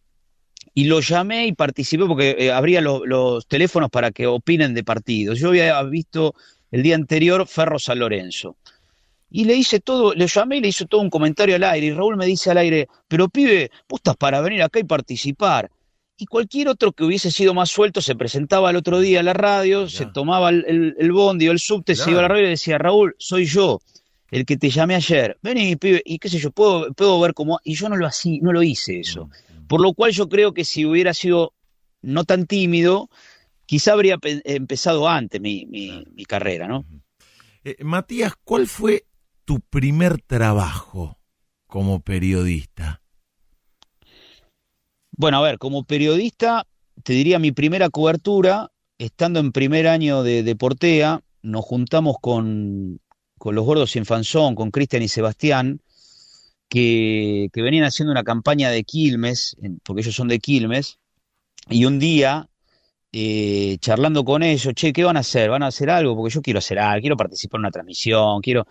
[0.73, 4.83] y lo llamé y participé porque eh, abría lo- los teléfonos para que opinen de
[4.83, 5.39] partidos.
[5.39, 6.35] Yo había visto
[6.69, 8.57] el día anterior Ferro San Lorenzo.
[9.29, 11.87] Y le hice todo, le llamé y le hice todo un comentario al aire.
[11.87, 15.69] Y Raúl me dice al aire, pero pibe, vos estás para venir acá y participar.
[16.17, 19.33] Y cualquier otro que hubiese sido más suelto se presentaba al otro día a la
[19.33, 22.43] radio, se tomaba el, el, el bondi o el subte, se iba a la radio
[22.43, 23.81] y le decía, Raúl, soy yo,
[24.31, 25.37] el que te llamé ayer.
[25.41, 27.59] Vení, pibe, y qué sé yo, puedo, puedo ver cómo.
[27.65, 29.29] Y yo no lo, así, no lo hice eso.
[29.67, 31.53] Por lo cual yo creo que si hubiera sido
[32.01, 33.09] no tan tímido,
[33.65, 36.85] quizá habría pe- empezado antes mi, mi, mi carrera, ¿no?
[37.65, 39.03] Eh, Matías, ¿cuál fue
[39.45, 41.19] tu primer trabajo
[41.67, 43.01] como periodista?
[45.11, 46.67] Bueno, a ver, como periodista,
[47.03, 52.99] te diría mi primera cobertura, estando en primer año de, de Portea, nos juntamos con,
[53.37, 55.79] con los gordos Infanzón, con Cristian y Sebastián,
[56.67, 60.99] que, que venían haciendo una campaña de Quilmes, porque ellos son de Quilmes,
[61.69, 62.49] y un día,
[63.11, 65.49] eh, charlando con ellos, che, ¿qué van a hacer?
[65.49, 66.15] ¿Van a hacer algo?
[66.15, 68.67] Porque yo quiero hacer algo, quiero participar en una transmisión, quiero...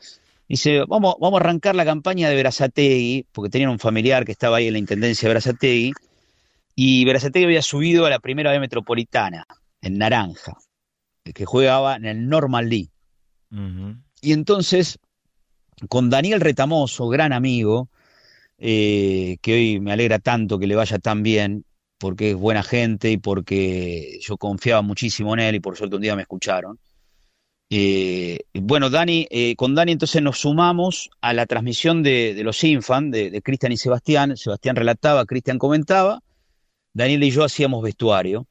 [0.48, 4.58] Dice, vamos, vamos a arrancar la campaña de Verazategui, porque tenían un familiar que estaba
[4.58, 5.92] ahí en la intendencia de Verazategui,
[6.74, 9.46] y Verazategui había subido a la primera B metropolitana,
[9.80, 10.56] en Naranja,
[11.22, 12.90] que jugaba en el Normal League.
[14.20, 14.98] Y entonces,
[15.88, 17.88] con Daniel Retamoso, gran amigo,
[18.58, 21.64] eh, que hoy me alegra tanto que le vaya tan bien,
[21.98, 26.02] porque es buena gente y porque yo confiaba muchísimo en él y por suerte un
[26.02, 26.78] día me escucharon.
[27.76, 33.10] Eh, bueno, Dani, eh, con Dani entonces nos sumamos a la transmisión de, los Infan,
[33.10, 34.36] de, de Cristian y Sebastián.
[34.36, 36.20] Sebastián relataba, Cristian comentaba,
[36.92, 38.46] Daniel y yo hacíamos vestuario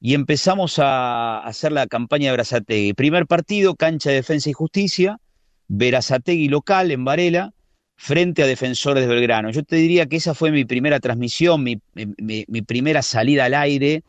[0.00, 2.92] y empezamos a hacer la campaña de Berazategui.
[2.92, 5.18] Primer partido, cancha de defensa y justicia,
[5.66, 7.52] Berazategui local en Varela,
[7.96, 9.50] frente a Defensores de Belgrano.
[9.50, 13.54] Yo te diría que esa fue mi primera transmisión, mi, mi- mi primera salida al
[13.54, 14.04] aire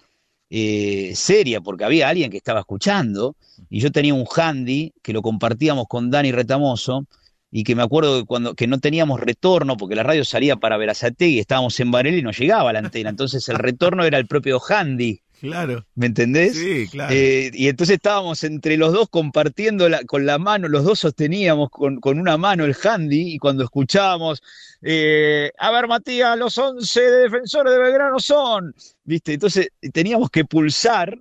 [0.50, 3.36] eh, seria, porque había alguien que estaba escuchando,
[3.70, 7.06] y yo tenía un handy que lo compartíamos con Dani Retamoso,
[7.52, 10.78] y que me acuerdo que cuando que no teníamos retorno, porque la radio salía para
[10.78, 14.60] Berazategui, estábamos en Varela y no llegaba la antena, entonces el retorno era el propio
[14.62, 15.86] handy, Claro.
[15.96, 16.58] ¿me entendés?
[16.58, 17.14] Sí, claro.
[17.16, 21.70] Eh, y entonces estábamos entre los dos compartiendo la- con la mano, los dos sosteníamos
[21.70, 24.42] con, con una mano el handy y cuando escuchábamos,
[24.82, 28.74] eh, a ver Matías, los 11 de defensores de Belgrano son,
[29.04, 29.34] ¿viste?
[29.34, 31.18] Entonces teníamos que pulsar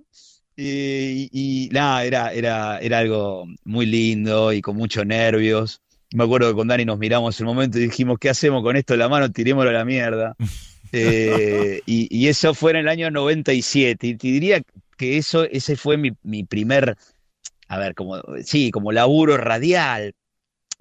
[0.57, 5.81] eh, y, y nada, era, era, era algo muy lindo y con muchos nervios.
[6.11, 8.75] Me acuerdo que con Dani nos miramos en un momento y dijimos, ¿qué hacemos con
[8.75, 9.31] esto en la mano?
[9.31, 10.35] Tirémoslo a la mierda.
[10.91, 14.07] Eh, y, y eso fue en el año 97.
[14.07, 14.61] Y te diría
[14.97, 16.95] que eso, ese fue mi, mi primer,
[17.67, 20.13] a ver, como, sí, como laburo radial.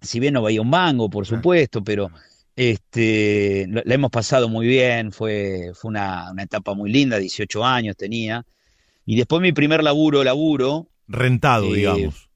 [0.00, 2.10] Si bien no veía un mango, por supuesto, pero
[2.54, 5.12] este, la hemos pasado muy bien.
[5.12, 8.44] Fue, fue una, una etapa muy linda, 18 años tenía.
[9.04, 12.28] Y después mi primer laburo, laburo, Rentado, eh, digamos.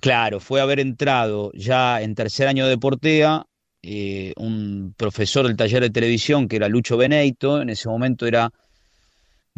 [0.00, 3.46] Claro, fue haber entrado ya en tercer año de Portea,
[3.82, 8.50] eh, un profesor del taller de televisión que era Lucho Beneito, en ese momento era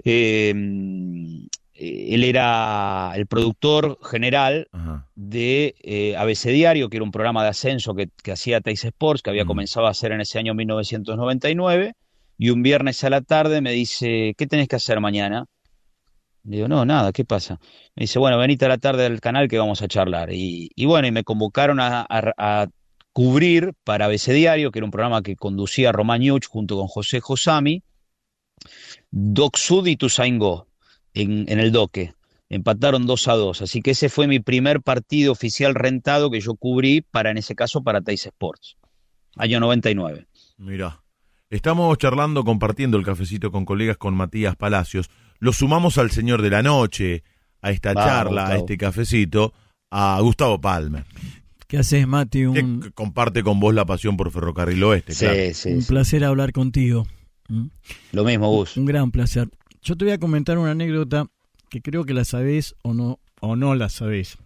[0.05, 0.53] eh,
[1.75, 5.07] eh, él era el productor general Ajá.
[5.15, 9.23] de eh, ABC Diario, que era un programa de ascenso que, que hacía Teis Sports,
[9.23, 9.49] que había Mm.
[9.49, 11.95] comenzado a hacer en ese año 1999,
[12.39, 15.45] y un viernes a la tarde me dice, ¿qué tenés que hacer mañana?
[16.45, 17.59] Le digo, no, nada, ¿qué pasa?
[17.95, 20.33] Me dice, bueno, venite a la tarde al canal que vamos a charlar.
[20.33, 22.67] Y, y bueno, y me convocaron a, a- a
[23.13, 27.21] cubrir para ABC Diario, que era un programa que conducía Román Yuch junto con José
[27.21, 27.83] Josami,
[29.11, 30.69] Doc Sud y Tusaingó
[31.15, 32.15] en, en el Doque.
[32.49, 33.63] Empataron 2 a 2.
[33.63, 37.55] Así que ese fue mi primer partido oficial rentado que yo cubrí para, en ese
[37.55, 38.77] caso, para Teis Sports.
[39.37, 40.27] Año 99.
[40.59, 41.01] Mirá.
[41.49, 45.11] Estamos charlando, compartiendo el cafecito con colegas con Matías Palacios.
[45.39, 47.25] Lo sumamos al señor de la noche,
[47.61, 49.53] a esta Vamos, charla, a este cafecito,
[49.91, 51.05] a Gustavo Palmer,
[51.71, 52.47] ¿Qué haces, Mati?
[52.47, 55.41] Un, comparte con vos la pasión por Ferrocarril Oeste, Sí, claro.
[55.55, 55.89] sí, un sí.
[55.89, 57.07] placer hablar contigo.
[57.49, 57.67] ¿Mm?
[58.13, 58.77] Lo mismo, Gus.
[58.77, 59.49] Un gran placer.
[59.83, 61.27] Yo te voy a comentar una anécdota
[61.69, 64.37] que creo que la sabés o no, o no la sabés.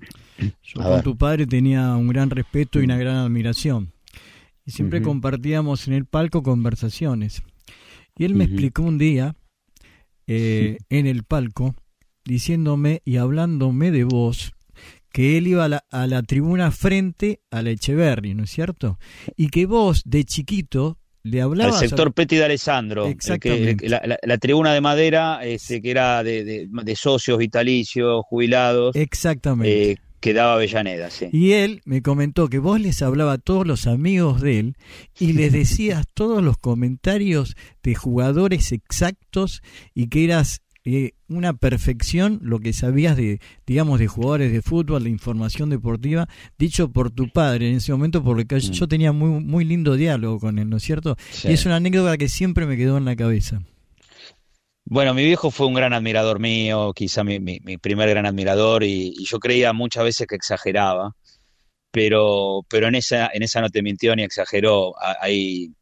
[0.63, 1.03] Yo A con ver.
[1.03, 3.93] tu padre tenía un gran respeto y una gran admiración.
[4.67, 7.43] Y siempre compartíamos en el palco conversaciones.
[8.19, 9.35] Y él me explicó un día
[10.27, 11.75] eh, en el palco,
[12.25, 14.54] diciéndome y hablándome de vos,
[15.15, 18.99] que él iba a la, a la tribuna frente a la Echeverri, ¿no es cierto?
[19.37, 21.77] Y que vos, de chiquito, le Al hablabas...
[21.77, 23.05] a- sector Petty de Alessandro.
[23.05, 23.89] que- Exactamente.
[23.89, 28.97] la, la- la tribuna de madera, este, que era de, de- de socios vitalicios, jubilados,
[28.97, 29.93] Exactamente.
[29.93, 31.29] eh, que daba Avellaneda, sí.
[31.33, 34.77] Y él me comentó que vos les hablaba a todos los amigos de él
[35.21, 39.63] y les decías todos los comentarios de jugadores exactos
[39.95, 45.05] y que eras eh, una perfección lo que sabías de, digamos, de jugadores de fútbol,
[45.05, 48.73] de información deportiva, dicho por tu padre en ese momento, porque yo- Mm.
[48.73, 51.17] yo tenía muy, muy lindo diálogo con él, ¿no es cierto?
[51.31, 51.49] Sí.
[51.49, 53.63] Y es una anécdota que siempre me quedó en la cabeza.
[54.87, 58.85] Bueno, mi viejo fue un gran admirador mío, quizá mi, mi- mi primer gran admirador,
[58.85, 61.15] y, y yo creía muchas veces que exageraba,
[61.91, 64.95] pero, pero en esa, en esa no te mintió ni exageró.
[65.01, 65.73] A- Hay,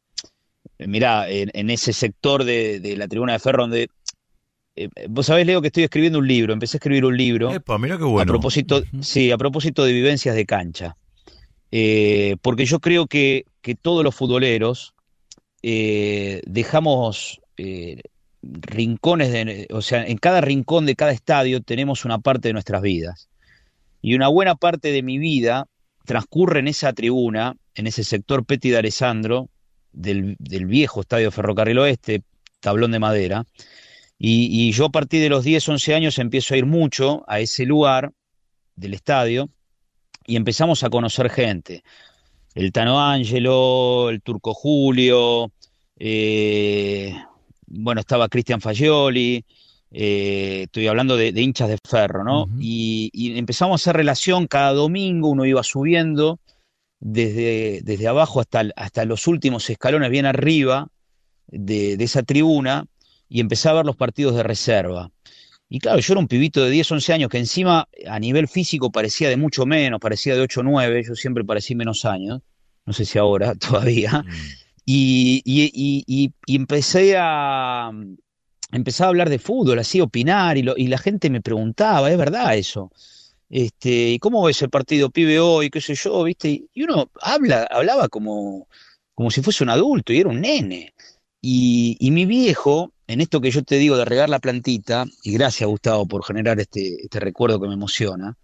[0.78, 3.88] mirá, en, en ese sector de, de la tribuna de Ferro, donde,
[4.76, 7.52] eh, vos sabés, Leo, que estoy escribiendo un libro, empecé a escribir un libro.
[7.52, 8.32] Epa, mira qué A bueno.
[8.32, 9.02] propósito, Ujú.
[9.02, 10.96] sí, a propósito de vivencias de cancha.
[11.70, 14.94] Eh, porque yo creo que, que todos los futboleros
[15.62, 18.02] eh, dejamos eh,
[18.42, 22.82] rincones, de, o sea, en cada rincón de cada estadio tenemos una parte de nuestras
[22.82, 23.28] vidas.
[24.02, 25.66] Y una buena parte de mi vida
[26.04, 29.48] transcurre en esa tribuna, en ese sector Petty de Alessandro,
[29.92, 32.22] del, del viejo estadio Ferrocarril Oeste,
[32.60, 33.44] tablón de madera.
[34.24, 37.40] Y, y yo a partir de los 10, 11 años empiezo a ir mucho a
[37.40, 38.12] ese lugar
[38.76, 39.48] del estadio
[40.24, 41.82] y empezamos a conocer gente.
[42.54, 45.50] El Tano Angelo, el Turco Julio,
[45.98, 47.12] eh,
[47.66, 49.44] bueno, estaba Cristian Fagioli,
[49.90, 52.46] eh, estoy hablando de, de hinchas de ferro, ¿no?
[52.60, 56.38] Y, y empezamos a hacer relación cada domingo, uno iba subiendo
[57.00, 60.86] desde, desde abajo hasta, hasta los últimos escalones, bien arriba
[61.48, 62.86] de, de esa tribuna,
[63.32, 65.10] y empecé a ver los partidos de reserva.
[65.66, 68.92] Y claro, yo era un pibito de 10, 11 años que encima a nivel físico
[68.92, 72.42] parecía de mucho menos, parecía de 8, 9, yo siempre parecí menos años,
[72.84, 74.22] no sé si ahora todavía.
[74.22, 74.32] Mm.
[74.84, 77.90] Y, y, y, empecé a
[78.70, 82.54] empecé a hablar de fútbol, así opinar, y, lo, la gente me preguntaba, ¿es verdad
[82.56, 82.90] eso?
[83.48, 85.70] Este, ¿y cómo ves el partido pibe hoy?
[85.70, 86.50] qué sé yo, ¿viste?
[86.50, 88.68] Y, y uno habla, hablaba como,
[89.14, 90.92] como si fuese un adulto y era un nene.
[91.40, 95.32] Y, y mi viejo, en esto que yo te digo de regar la plantita, y
[95.32, 98.36] gracias Gustavo por generar este, este recuerdo que me emociona,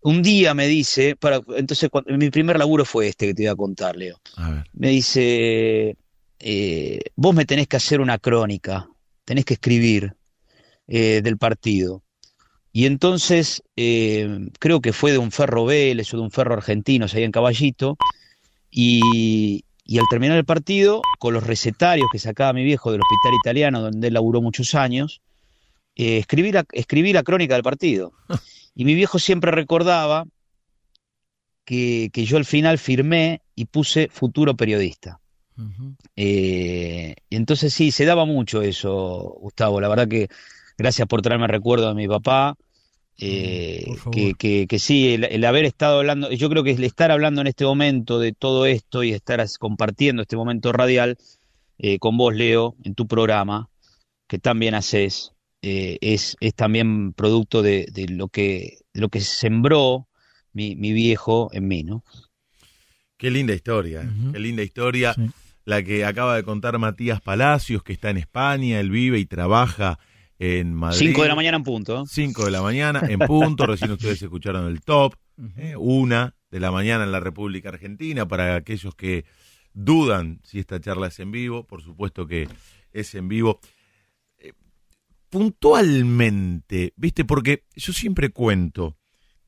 [0.00, 3.52] un día me dice, para, entonces cuando- mi primer laburo fue este que te iba
[3.52, 4.64] a contar, Leo A ver.
[4.72, 5.96] me dice,
[6.38, 8.88] eh, vos me tenés que hacer una crónica,
[9.24, 10.14] tenés que escribir
[10.86, 12.02] eh, del partido.
[12.72, 17.06] Y entonces, eh, creo que fue de un ferro Vélez o de un ferro argentino,
[17.12, 17.98] ahí en Caballito,
[18.70, 23.38] y, y al terminar el partido, con los recetarios que sacaba mi viejo del hospital
[23.40, 25.22] italiano, donde él laburó muchos años,
[25.96, 28.12] eh, escribí, la, escribí la crónica del partido.
[28.74, 30.24] Y mi viejo siempre recordaba
[31.64, 35.18] que, que yo al final firmé y puse futuro periodista.
[35.56, 35.96] Ujú.
[36.14, 39.80] Eh, y entonces sí, se daba mucho eso, Gustavo.
[39.80, 40.28] La verdad que
[40.76, 42.54] gracias por traerme recuerdo de mi papá.
[43.18, 47.10] Eh, que, que, que sí, el, el haber estado hablando, yo creo que el estar
[47.10, 51.18] hablando en este momento de todo esto y estar compartiendo este momento radial
[51.78, 53.68] eh, con vos, Leo, en tu programa,
[54.28, 59.20] que también haces, eh, es, es también producto de, de lo que, de lo que
[59.20, 60.06] sembró
[60.52, 62.04] mi, mi viejo en mí, ¿no?
[63.16, 65.14] Qué linda historia, qué linda historia.
[65.14, 65.22] Sí.
[65.64, 69.98] La que acaba de contar Matías Palacios, que está en España, él vive y trabaja
[70.38, 71.08] en Madrid.
[71.08, 72.06] 5 de la mañana en punto.
[72.06, 75.14] 5 de la mañana en punto, recién ustedes escucharon el top.
[75.56, 79.24] Eh, una de la mañana en la República Argentina, para aquellos que
[79.72, 82.48] dudan si esta charla es en vivo, por supuesto que
[82.92, 83.60] es en vivo.
[84.38, 84.52] Eh,
[85.28, 87.24] puntualmente, ¿viste?
[87.24, 88.96] Porque yo siempre cuento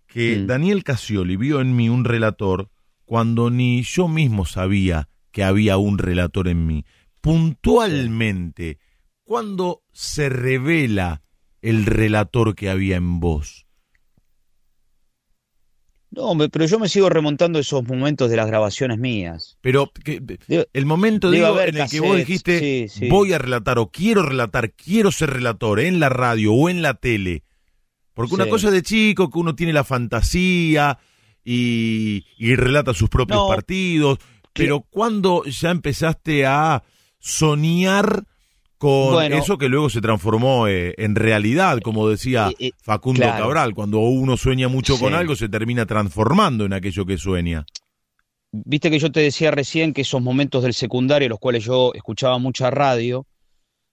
[0.06, 0.46] que Mm.
[0.46, 2.70] Daniel Casioli vio en mí un relator
[3.04, 6.84] cuando ni yo mismo sabía que había un relator en mí.
[7.20, 8.78] Puntualmente,
[9.30, 11.22] ¿cuándo se revela
[11.62, 13.64] el relator que había en vos?
[16.10, 19.56] No, pero yo me sigo remontando a esos momentos de las grabaciones mías.
[19.60, 20.20] Pero que-
[20.72, 23.08] el momento digo, en el que vos dijiste sí, sí.
[23.08, 26.94] voy a relatar o quiero relatar, quiero ser relator en la radio o en la
[26.94, 27.44] tele.
[28.14, 28.50] Porque una Sí.
[28.50, 30.98] cosa de chico que uno tiene la fantasía
[31.44, 33.46] y, y relata sus propios No.
[33.46, 34.18] partidos,
[34.52, 36.82] pero cuando ya empezaste a
[37.20, 38.24] soñar
[38.80, 39.36] con Bueno.
[39.36, 43.44] eso que luego se transformó eh, en realidad, como decía Eh, eh, Facundo claro.
[43.44, 47.66] Cabral, cuando uno sueña mucho con algo se termina transformando en aquello que sueña.
[48.52, 52.38] Viste que yo te decía recién que esos momentos del secundario, los cuales yo escuchaba
[52.38, 53.26] mucha radio,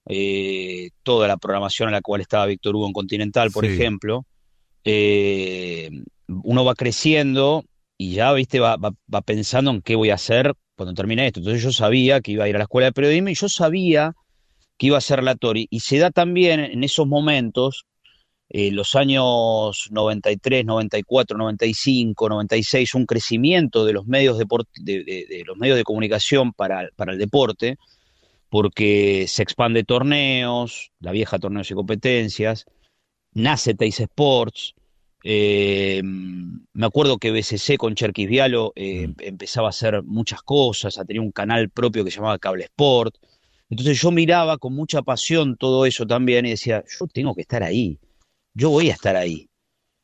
[0.08, 3.74] eh, toda la programación a la cual estaba Víctor Hugo en Continental, por Sí.
[3.74, 4.24] ejemplo,
[6.28, 7.66] uno va creciendo
[7.98, 11.40] y ya, viste, va, va, va pensando en qué voy a hacer cuando termine esto.
[11.42, 14.14] Entonces yo sabía que iba a ir a la escuela de periodismo y yo sabía
[14.78, 15.58] que iba a ser relator.
[15.58, 17.86] Y, y se da también en esos momentos,
[18.50, 25.26] eh, los años 93, 94, 95, 96, un crecimiento de los medios, deport- de, de-
[25.30, 27.78] de los medios de comunicación para, para el deporte,
[28.50, 32.66] porque se expande torneos, la vieja torneos y competencias,
[33.34, 34.74] nace Teis Sports.
[35.24, 39.14] eh, me acuerdo que BCC con Cherkis Vialo eh, Mm.
[39.20, 43.16] empezaba a hacer muchas cosas, a tener un canal propio que se llamaba Cable Sport.
[43.70, 47.63] Entonces yo miraba con mucha pasión todo eso también y decía, yo tengo que estar
[47.63, 47.99] ahí,
[48.53, 49.49] yo voy a estar ahí.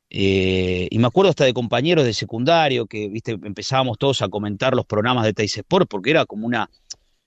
[0.10, 4.76] Eh, y me acuerdo hasta de compañeros de secundario que, viste, empezábamos todos a comentar
[4.76, 6.70] los programas de Teis Sport porque era como una,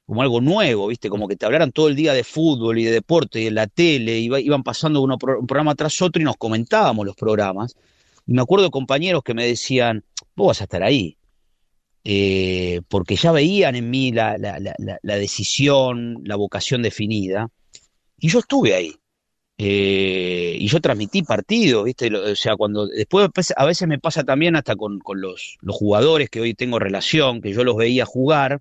[0.05, 2.93] como algo nuevo, viste, como que te hablaran todo el día de fútbol y de
[2.93, 6.37] deporte y en la tele, iba- iban pasando uno un programa tras otro y nos
[6.37, 7.75] comentábamos los programas.
[8.27, 10.05] Y me acuerdo de compañeros que me decían,
[10.37, 11.17] vos vas a estar ahí,
[12.09, 17.49] eh, porque ya veían en mí la, la- la- la- decisión, la vocación definida,
[18.19, 18.95] y yo estuve ahí.
[19.59, 22.15] Eh, y yo transmití partidos, ¿viste?
[22.15, 25.75] O sea, cuando después pues, a veces me pasa también hasta con, con los, los
[25.77, 28.61] jugadores que hoy tengo relación, que yo los veía jugar,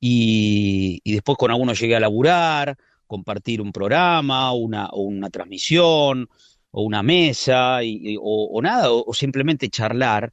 [0.00, 6.28] y, y después con algunos llegué a laburar, compartir un programa, una, o una transmisión,
[6.70, 10.32] o una mesa, y, o, nada, o simplemente charlar.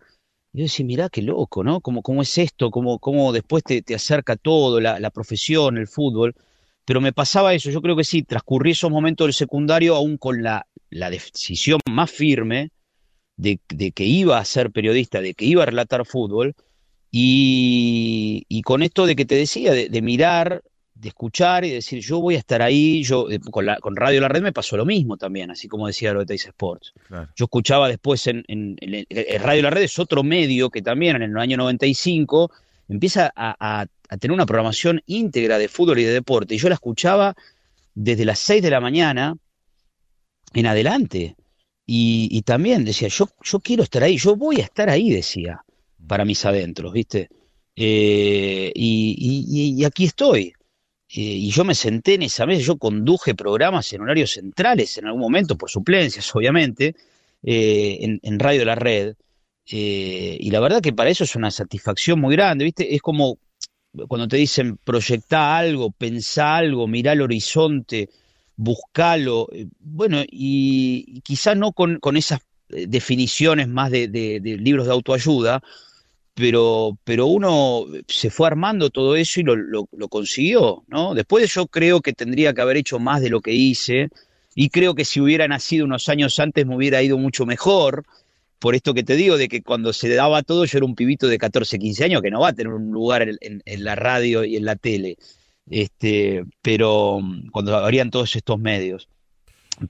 [0.54, 1.82] Y yo decía, mirá qué loco, ¿no?
[1.82, 2.72] ¿Cómo, cómo es esto?
[2.72, 6.36] ¿Cómo, cómo después te, te acerca todo, la, la profesión, el fútbol?
[6.86, 10.42] Pero me pasaba eso, yo creo que sí, transcurrí esos momentos del secundario aún con
[10.42, 12.72] la, la decisión más firme
[13.36, 16.56] de, de que iba a ser periodista, de que iba a relatar fútbol,
[17.12, 20.64] y, y con esto de que te decía, de, de mirar,
[21.00, 24.20] de escuchar y decir, yo voy a estar ahí, yo eh, con, la, con Radio
[24.22, 26.94] La Red me pasó lo mismo también, así como decía lo de Teis Sports.
[27.08, 27.30] Claro.
[27.36, 30.82] Yo escuchaba después en, en- en el- en Radio La Red, es otro medio que
[30.82, 32.52] también en el año 95
[32.90, 36.70] empieza a, a- a tener una programación íntegra de fútbol y de deporte, y yo
[36.70, 37.36] la escuchaba
[37.94, 39.36] desde las 6 de la mañana
[40.54, 41.36] en adelante.
[41.86, 45.62] Y, y también decía, yo, yo quiero estar ahí, yo voy a estar ahí, decía,
[46.06, 47.30] para mis adentros, ¿viste?
[47.76, 49.16] Eh, y,
[49.50, 50.54] y- y aquí estoy.
[51.10, 55.06] Eh, y yo me senté en esa mesa, yo conduje programas en horarios centrales en
[55.06, 56.96] algún momento, por suplencias, obviamente,
[57.44, 59.16] eh, en, en Radio La Red.
[59.70, 62.96] Eh, y la verdad que para eso es una satisfacción muy grande, ¿viste?
[62.96, 63.38] Es como
[64.08, 68.10] cuando te dicen proyectá algo, pensá algo, mirá el horizonte,
[68.56, 69.48] buscalo.
[69.80, 74.94] Bueno, y, y quizá no con, con esas definiciones más de, de- de libros de
[74.94, 75.64] autoayuda,
[76.38, 81.16] pero, pero uno se fue armando todo eso y lo, lo- lo consiguió, ¿no?
[81.16, 84.10] Después yo creo que tendría que haber hecho más de lo que hice
[84.54, 88.06] y creo que si hubiera nacido unos años antes me hubiera ido mucho mejor,
[88.60, 91.28] por esto que te digo, de que cuando se daba todo yo era un pibito
[91.28, 94.58] de 14, 15 años que no va a tener un lugar en, la radio y
[94.58, 95.18] en la tele,
[95.72, 99.10] este, pero mm, cuando habrían todos estos medios.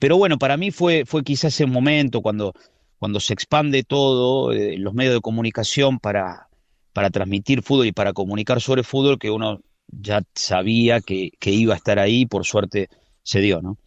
[0.00, 2.54] Pero bueno, para mí fue, fue quizás ese momento cuando,
[2.98, 6.48] cuando se expande todo, eh, los medios de comunicación para,
[6.92, 11.74] para transmitir fútbol y para comunicar sobre fútbol, que uno ya sabía que, que iba
[11.74, 12.88] a estar ahí, por suerte
[13.22, 13.78] se dio, ¿no?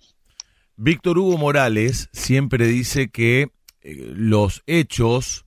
[0.78, 3.50] Víctor Hugo Morales siempre dice que
[3.82, 5.46] eh, los hechos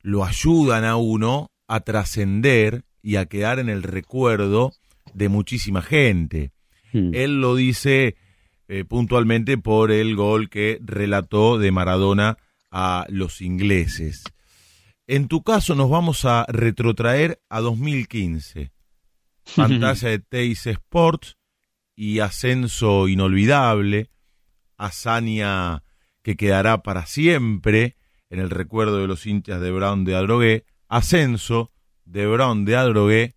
[0.00, 4.72] lo ayudan a uno a trascender y a quedar en el recuerdo
[5.14, 6.52] de muchísima gente.
[6.92, 7.14] Hmm.
[7.14, 8.16] Él lo dice
[8.68, 12.38] eh, puntualmente por el gol que relató de Maradona
[12.76, 14.24] a los ingleses.
[15.06, 18.72] En tu caso nos vamos a retrotraer a 2015.
[19.56, 21.36] Pantalla de Teis Sports
[21.94, 24.10] y ascenso inolvidable,
[24.76, 25.84] hazaña
[26.22, 27.96] que quedará para siempre
[28.28, 31.70] en el recuerdo de los hinchas de Brown de Adrogué, ascenso
[32.04, 33.36] de Brown de Adrogué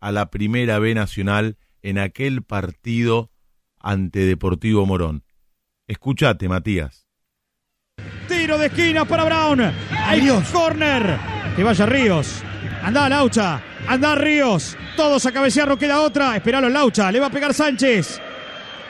[0.00, 3.30] a la primera B nacional en aquel partido
[3.78, 5.24] ante Deportivo Morón.
[5.86, 7.01] Escúchate, Matías.
[8.42, 9.72] Tiro de esquina para Brown.
[10.04, 11.16] Hay corner.
[11.54, 12.42] Que vaya Ríos.
[12.82, 13.60] Anda Laucha.
[13.86, 14.76] Anda Ríos.
[14.96, 16.34] Todos a cabecear, no queda otra.
[16.34, 17.12] Esperalo Laucha.
[17.12, 18.20] Le va a pegar Sánchez.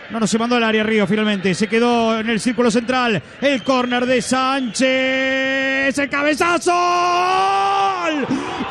[0.09, 1.55] No, no se mandó al área Ríos finalmente.
[1.55, 3.23] Se quedó en el círculo central.
[3.43, 5.99] El córner de Sánchez.
[5.99, 6.73] El cabezazo.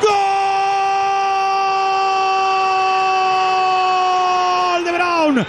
[0.02, 0.34] ¡Gol!
[4.84, 5.36] De Brown.
[5.36, 5.46] ¡Gol!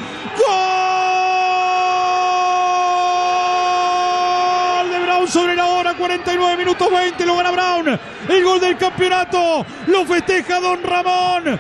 [4.92, 5.93] De Brown sobre la hora.
[6.04, 7.26] 49 minutos 20.
[7.26, 8.00] Lo gana Brown.
[8.28, 9.66] El gol del campeonato.
[9.88, 11.58] Lo festeja Don Ramón.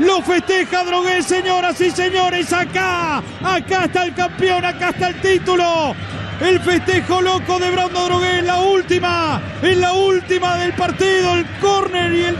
[0.00, 2.52] Lo festeja Drogué, señoras y señores.
[2.52, 5.96] Acá, acá está el campeón, acá está el título.
[6.42, 11.34] El festejo loco de Brando Drogué en la última, en la última del partido.
[11.34, 12.36] El córner y el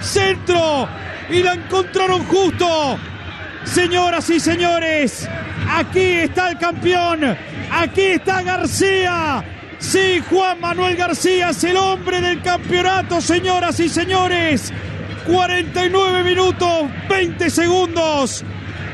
[0.00, 0.88] centro.
[1.30, 2.98] Y la encontraron justo.
[3.62, 5.28] Señoras y señores,
[5.70, 7.36] aquí está el campeón.
[7.70, 9.57] Aquí está García.
[9.78, 14.72] Sí, Juan Manuel García es el hombre del campeonato, señoras y señores.
[15.26, 18.44] 49 minutos, 20 segundos.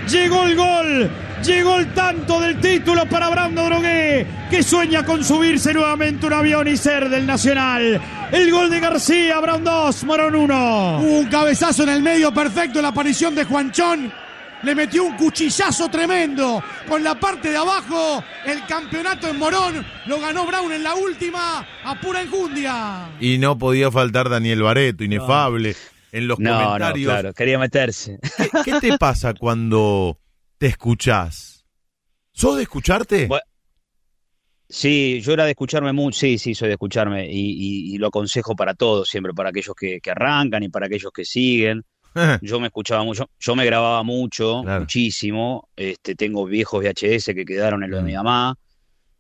[0.09, 1.11] Llegó el gol,
[1.43, 6.69] llegó el tanto del título para Brando Drogué, que sueña con subirse nuevamente un avión
[6.69, 8.01] y ser del Nacional.
[8.31, 10.99] El gol de García, Brown 2, Morón 1.
[11.01, 14.24] Un cabezazo en el medio perfecto, la aparición de Juanchón.
[14.65, 18.25] Le metió un cuchillazo tremendo con la parte de abajo.
[18.47, 23.15] El campeonato en Morón lo ganó Brown en la última a pura enjundia.
[23.21, 25.75] Y no podía faltar Daniel Bareto, inefable
[26.13, 27.13] en los No, no, comentarios.
[27.13, 28.19] claro, quería meterse.
[28.37, 30.19] ¿Qué, qué te pasa cuando
[30.59, 31.67] te escuchás?
[32.33, 33.27] ¿Sos de escucharte?
[33.27, 33.45] Bueno,
[34.69, 38.07] Sí, yo era de escucharme mucho, sí, sí, soy de escucharme y, y- y lo
[38.09, 41.85] aconsejo para todos, siempre para aquellos que, que arrancan y para aquellos que siguen.
[42.43, 44.81] Yo me escuchaba mucho, yo me grababa mucho, Claro.
[44.81, 45.69] muchísimo.
[45.77, 48.17] Este, tengo viejos VHS que quedaron en lo de mi Mm.
[48.17, 48.55] mamá.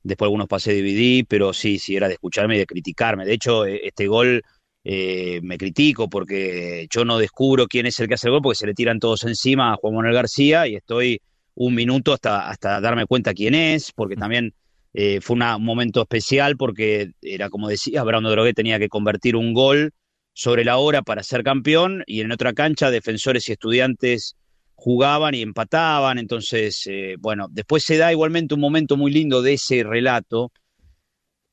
[0.02, 3.24] Después algunos pasé DVD, pero sí, sí, era de escucharme y de criticarme.
[3.24, 4.42] De hecho, eh, este gol
[4.86, 8.56] eh, me critico porque yo no descubro quién es el que hace el gol porque
[8.58, 11.20] se le tiran todos encima a Juan Manuel García y estoy
[11.54, 14.52] un minuto hasta, hasta darme cuenta quién es, porque también
[14.92, 19.36] eh, fue una- un momento especial porque era como decía, Brando Drogué tenía que convertir
[19.36, 19.90] un gol
[20.34, 24.36] sobre la hora para ser campeón y en otra cancha defensores y estudiantes
[24.74, 29.54] jugaban y empataban, entonces, eh, bueno, después se da igualmente un momento muy lindo de
[29.54, 30.52] ese relato,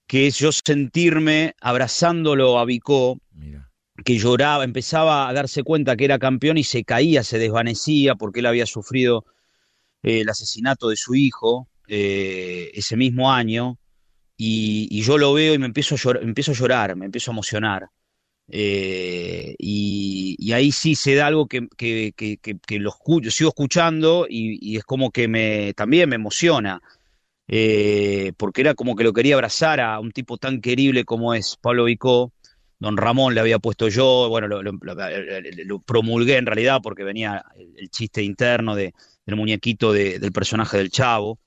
[0.07, 3.71] que es yo sentirme abrazándolo a Vicó, Mira.
[4.03, 8.39] que lloraba, empezaba a darse cuenta que era campeón y se caía, se desvanecía porque
[8.39, 9.25] él había sufrido
[10.01, 13.77] eh, el asesinato de su hijo eh, ese mismo año
[14.35, 17.35] y, y yo lo veo y me empiezo a empiezo a llorar, me empiezo a
[17.35, 17.89] emocionar.
[18.53, 23.49] Eh, y, y ahí sí se da algo que, que, que, que- lo escucho, sigo
[23.49, 26.81] escuchando y, es como que me, también me emociona,
[27.47, 31.57] eh, porque era como que lo quería abrazar a un tipo tan querible como es
[31.61, 32.33] Pablo Vicó.
[32.79, 37.43] Don Ramón le había puesto yo, bueno, lo, promulgué en realidad porque venía
[37.77, 38.93] el, chiste interno de,
[39.25, 41.39] del muñequito de- del personaje del Chavo.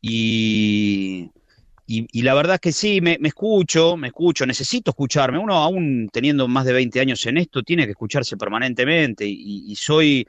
[0.00, 1.30] Y,
[1.98, 5.38] y, y la verdad es que sí, me, me escucho, me escucho, necesito escucharme.
[5.38, 9.26] Uno, aún teniendo más de 20 años en esto, tiene que escucharse permanentemente.
[9.26, 10.26] Y, y soy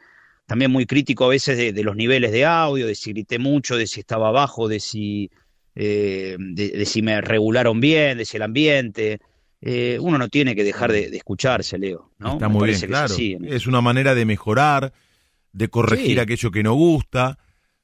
[0.48, 3.78] también muy crítico a veces de, de los niveles de audio, de si grité mucho,
[3.78, 5.30] de si estaba abajo, de si,
[5.76, 9.20] eh, de, de si me regularon bien, de si el ambiente.
[9.62, 12.12] Eh, uno no tiene que dejar de, de escucharse, Leo.
[12.18, 12.34] ¿no?
[12.34, 13.16] Está Me muy bien, es claro.
[13.56, 14.92] Es una manera de mejorar,
[15.54, 16.20] de corregir Sí.
[16.20, 17.38] aquello que no gusta,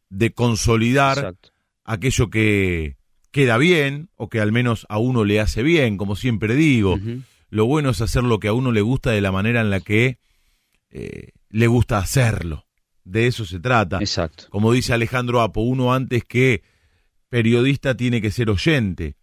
[0.09, 1.51] de consolidar Exacto.
[1.85, 2.96] aquello que
[3.37, 6.97] queda bien o que al menos a uno le hace bien, como siempre digo.
[7.51, 9.79] Lo bueno es hacer lo que a uno le gusta de la manera en la
[9.79, 10.17] que
[10.89, 12.65] eh, le gusta hacerlo.
[13.03, 13.99] De eso se trata.
[13.99, 14.45] Exacto.
[14.49, 16.63] Como dice Alejandro Apo, uno antes que
[17.29, 19.17] periodista tiene que ser oyente.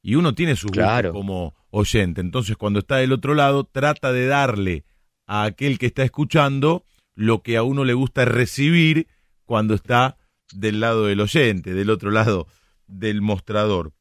[0.00, 1.12] Y uno tiene su gusto Claro.
[1.12, 2.20] como oyente.
[2.20, 4.84] Entonces, cuando está del otro lado, trata de darle
[5.26, 6.84] a aquel que está escuchando
[7.16, 9.08] lo que a uno le gusta recibir
[9.44, 10.18] cuando está
[10.52, 12.46] del lado del oyente, del otro lado
[12.90, 13.92] del mostrador.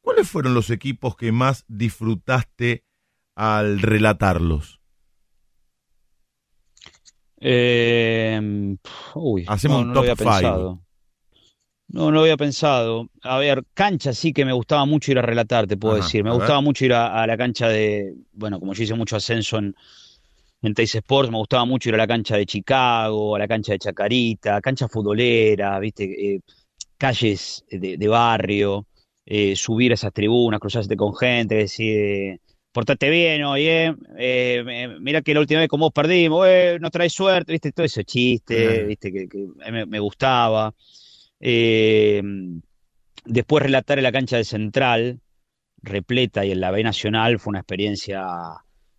[0.00, 2.84] ¿Cuáles fueron los equipos que más disfrutaste
[3.36, 4.80] al relatarlos?
[7.40, 8.38] Eh,
[9.14, 10.16] uy, Hacemos no, un no top lo había five.
[10.16, 10.82] pensado.
[11.88, 13.08] No, no lo había pensado.
[13.22, 16.22] A ver, cancha sí que me gustaba mucho ir a relatar, te puedo Ajá, decir.
[16.22, 16.60] Me gustaba ver.
[16.60, 19.74] mucho ir a, a la cancha de, bueno, como yo hice mucho ascenso en,
[20.62, 23.72] en Teis Sports, me gustaba mucho ir a la cancha de Chicago, a la cancha
[23.72, 26.04] de Chacarita, cancha futbolera, viste,
[26.36, 26.40] Eh,
[27.04, 28.86] calles de, de barrio,
[29.26, 32.38] eh, subir a esas tribunas, cruzarse con gente, decir,
[32.72, 36.90] portate bien hoy, eh, Eh, mira que la última vez con vos perdimos, eh, no
[36.90, 40.72] traes suerte, viste, todo ese chiste, viste, que, que me, me gustaba.
[41.40, 42.22] Eh,
[43.24, 45.20] después relatar en la cancha de Central,
[45.82, 48.22] repleta y en la B Nacional, fue una experiencia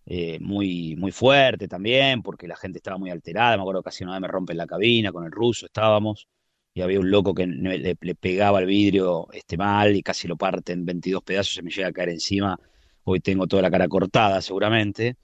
[0.06, 3.56] eh, muy, muy fuerte también, porque la gente estaba muy alterada.
[3.56, 6.26] Me acuerdo que casi una vez me rompen la cabina con el ruso, estábamos,
[6.74, 10.72] y había un loco que le, pegaba al vidrio este, mal y casi lo parte
[10.72, 12.58] en 22 pedazos, se me llega a caer encima.
[13.04, 15.16] Hoy tengo toda la cara cortada, seguramente.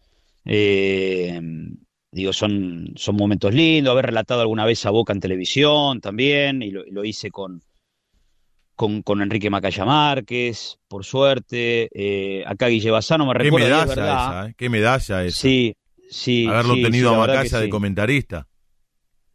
[0.44, 1.40] Eh,
[2.10, 3.92] digo, son, son momentos lindos.
[3.92, 7.62] Haber relatado alguna vez a Boca en televisión también, y lo, y lo hice con,
[8.74, 11.88] con, con Enrique Macaya Márquez, por suerte.
[11.94, 14.40] Eh, acá Guille Bazano me Qué recuerda, es medalla verdad.
[14.40, 14.54] esa, ¿eh?
[14.56, 15.40] Qué medalla esa.
[15.40, 15.76] Sí,
[16.10, 16.46] sí.
[16.46, 18.46] Haberlo sí, tenido sí, a Macaya de comentarista.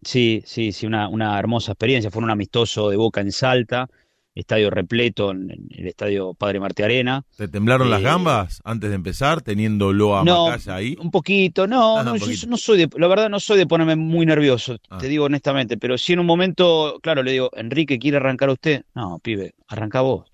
[0.06, 2.12] Sí, sí, sí, una, una hermosa experiencia.
[2.12, 3.88] Fue un amistoso de Boca en Salta,
[4.36, 7.24] estadio repleto en, en el estadio Padre Marte Arena.
[7.38, 10.96] ¿Te temblaron las Eh, gambas antes de empezar, teniéndolo a No, Macaya ahí?
[11.00, 13.68] un poquito, no, Ah, no, un yo no soy de, la verdad no soy de
[13.68, 14.98] ponerme muy nervioso, Ah.
[14.98, 18.84] te digo honestamente, pero si en un momento, claro, le digo, Enrique, ¿quiere arrancar usted?
[18.96, 20.28] No, pibe, arranca vos,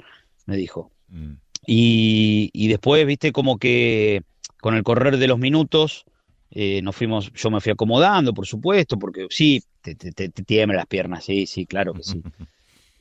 [0.45, 0.91] me dijo.
[1.09, 1.33] Mm.
[1.67, 4.23] Y, y después, viste, como que
[4.61, 6.05] con el correr de los minutos,
[6.51, 10.43] eh, nos fuimos, yo me fui acomodando, por supuesto, porque sí, te, te, te, te
[10.43, 12.21] tiemblan las piernas, sí, sí, claro que sí.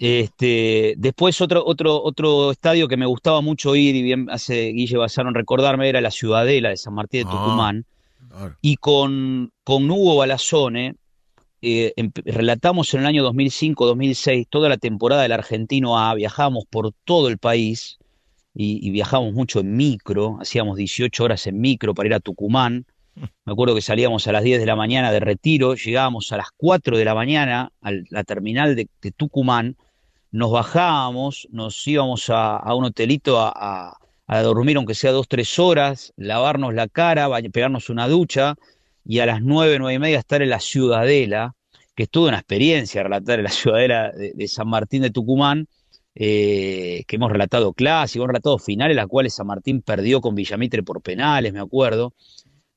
[0.00, 4.96] Este, después otro, otro, otro estadio que me gustaba mucho ir, y bien hace Guille
[4.96, 7.32] Bazano en recordarme, era la Ciudadela de San Martín de Ah.
[7.32, 7.84] Tucumán.
[8.30, 8.56] Claro.
[8.62, 10.94] Y con, con Hugo Balazone
[11.62, 16.92] eh, empe- relatamos en el año 2005-2006 toda la temporada del Argentino A, viajábamos por
[17.04, 17.98] todo el país
[18.54, 22.86] y, y viajábamos mucho en micro, hacíamos 18 horas en micro para ir a Tucumán.
[23.44, 26.48] Me acuerdo que salíamos a las 10 de la mañana de retiro, llegábamos a las
[26.56, 29.76] 4 de la mañana a la terminal de, Tucumán,
[30.30, 33.96] nos bajábamos, nos íbamos a, un hotelito a,
[34.42, 38.56] dormir aunque sea dos, tres horas, lavarnos la cara, pegarnos una ducha
[39.04, 41.54] y a las nueve, nueve y media estar en la Ciudadela,
[41.94, 45.66] que es toda una experiencia relatar en la Ciudadela de, de San Martín de Tucumán,
[46.20, 50.82] eh, que hemos relatado clásicos, hemos relatado finales, las cuales San Martín perdió con Villamitre
[50.82, 52.12] por penales, me acuerdo.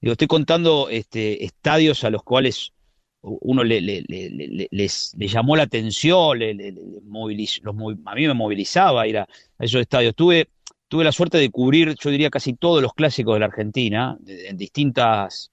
[0.02, 2.74] Digo, estoy contando este, estadios a los cuales
[3.22, 7.62] uno le, le- le- le- le- les, le llamó la atención, le, le- le moviliz-
[7.62, 9.28] los movi- a mí me movilizaba ir a,
[9.60, 10.16] esos estadios.
[10.16, 10.50] Tuve,
[10.88, 14.58] tuve la suerte de cubrir, yo diría, casi todos los clásicos de la Argentina, en
[14.58, 15.52] distintas,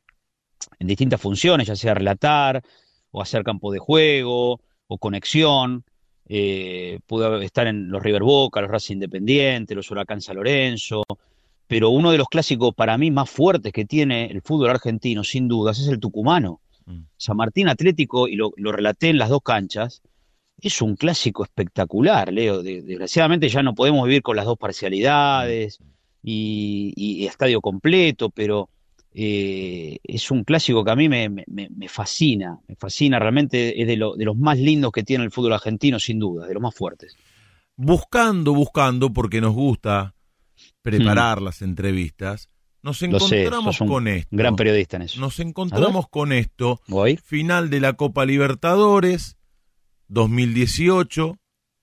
[0.78, 2.62] en distintas funciones, ya sea relatar,
[3.10, 5.84] o hacer campo de juego, o conexión.
[6.30, 11.02] Eh, pude estar en los River Boca, los Racing Independiente, los Huracán San Lorenzo,
[11.68, 15.46] pero uno de los clásicos para mí más fuertes que tiene el fútbol argentino, sin
[15.46, 16.60] dudas, es el tucumano.
[16.86, 17.02] Mm.
[17.16, 20.02] San Martín Atlético, y lo, lo relaté en las dos canchas,
[20.60, 22.62] es un clásico espectacular, Leo.
[22.62, 25.78] De- desgraciadamente ya no podemos vivir con las dos parcialidades
[26.22, 28.68] y, y estadio completo, pero
[29.14, 33.80] eh, es un clásico que a mí me, me- me- me fascina, me fascina, realmente
[33.80, 36.54] es de, lo- de los más lindos que tiene el fútbol argentino, sin duda, de
[36.54, 37.14] los más fuertes.
[37.76, 40.14] Buscando, buscando, porque nos gusta
[40.90, 42.48] preparar las entrevistas,
[42.82, 44.28] nos sé, encontramos con esto.
[44.30, 45.20] gran periodista en eso.
[45.20, 46.80] Nos encontramos con esto.
[46.86, 47.16] ¿Voy?
[47.16, 49.36] Final de la Copa Libertadores
[50.08, 51.38] 2018,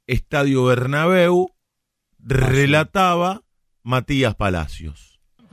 [0.08, 1.52] Estadio Bernabéu,
[2.18, 3.44] relataba
[3.84, 5.05] Matías Palacios.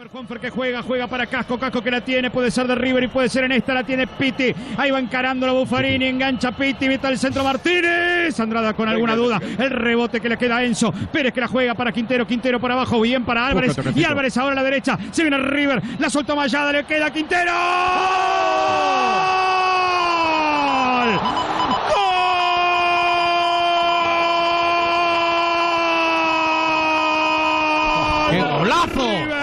[0.09, 3.09] Juanfer, que juega, juega para Casco, Casco que la tiene, puede ser de River y
[3.09, 7.07] puede ser en esta, la tiene Pitti, ahí va encarando la Buffarini, engancha Pitti, mete
[7.07, 11.33] al centro Martínez, Andrada con alguna duda, el rebote que le queda a Enzo, Pérez
[11.33, 14.57] que la juega para Quintero, Quintero para abajo, bien para Álvarez, y Álvarez ahora a
[14.57, 17.53] la derecha, se viene River, la soltó Mayada, le queda Quintero.
[21.03, 21.21] ¡Gol!
[28.21, 28.31] ¡Gol!
[28.31, 29.42] ¡Qué golazo!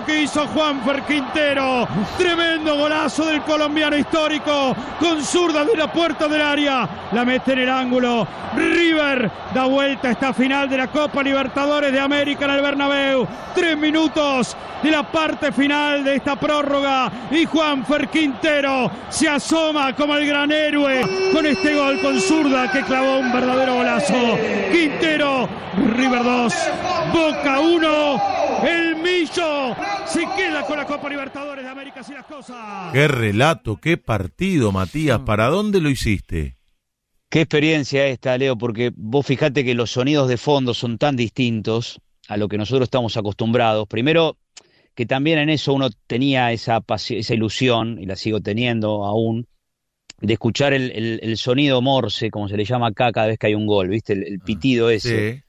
[0.00, 1.86] Que hizo Juanfer Quintero!
[2.16, 4.74] Tremendo golazo del colombiano histórico.
[4.98, 6.88] Con zurda de la puerta del área.
[7.12, 8.26] La mete en el ángulo.
[8.56, 13.26] River da vuelta a esta final de la Copa Libertadores de América en el Bernabéu.
[13.54, 17.12] Tres minutos de la parte final de esta prórroga.
[17.30, 21.02] Y Juanfer Quintero se asoma como el gran héroe
[21.34, 24.38] con este gol con zurda que clavó un verdadero golazo.
[24.72, 25.48] Quintero,
[25.96, 26.54] River 2,
[27.12, 28.41] Boca 1.
[28.62, 29.74] El Millo
[30.06, 32.92] se queda con la Copa Libertadores de América y las cosas.
[32.92, 35.20] Qué relato, qué partido, Matías.
[35.20, 36.56] ¿Para dónde lo hiciste?
[37.28, 42.00] Qué experiencia esta, Leo, porque vos fijate que los sonidos de fondo son tan distintos
[42.28, 43.88] a lo que nosotros estamos acostumbrados.
[43.88, 44.36] Primero,
[44.94, 49.46] que también en eso uno tenía esa, esa ilusión, y la sigo teniendo aún,
[50.20, 53.66] de escuchar el, sonido morse, como se le llama acá cada vez que hay un
[53.66, 54.12] gol, ¿viste?
[54.12, 55.42] El, ah, pitido ese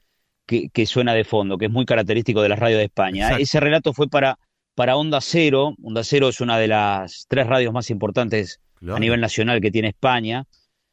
[0.46, 3.36] que, suena de fondo, que es muy característico de las radios de España.
[3.38, 4.38] Ese relato fue para,
[4.74, 5.74] para Onda Cero.
[5.82, 9.88] Onda Cero es una de las tres radios más importantes a nivel nacional que tiene
[9.88, 10.44] España.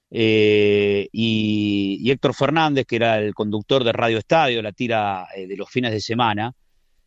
[0.10, 5.56] Eh, y, Héctor Fernández, que era el conductor de Radio Estadio, la tira eh, de
[5.56, 6.54] los fines de semana,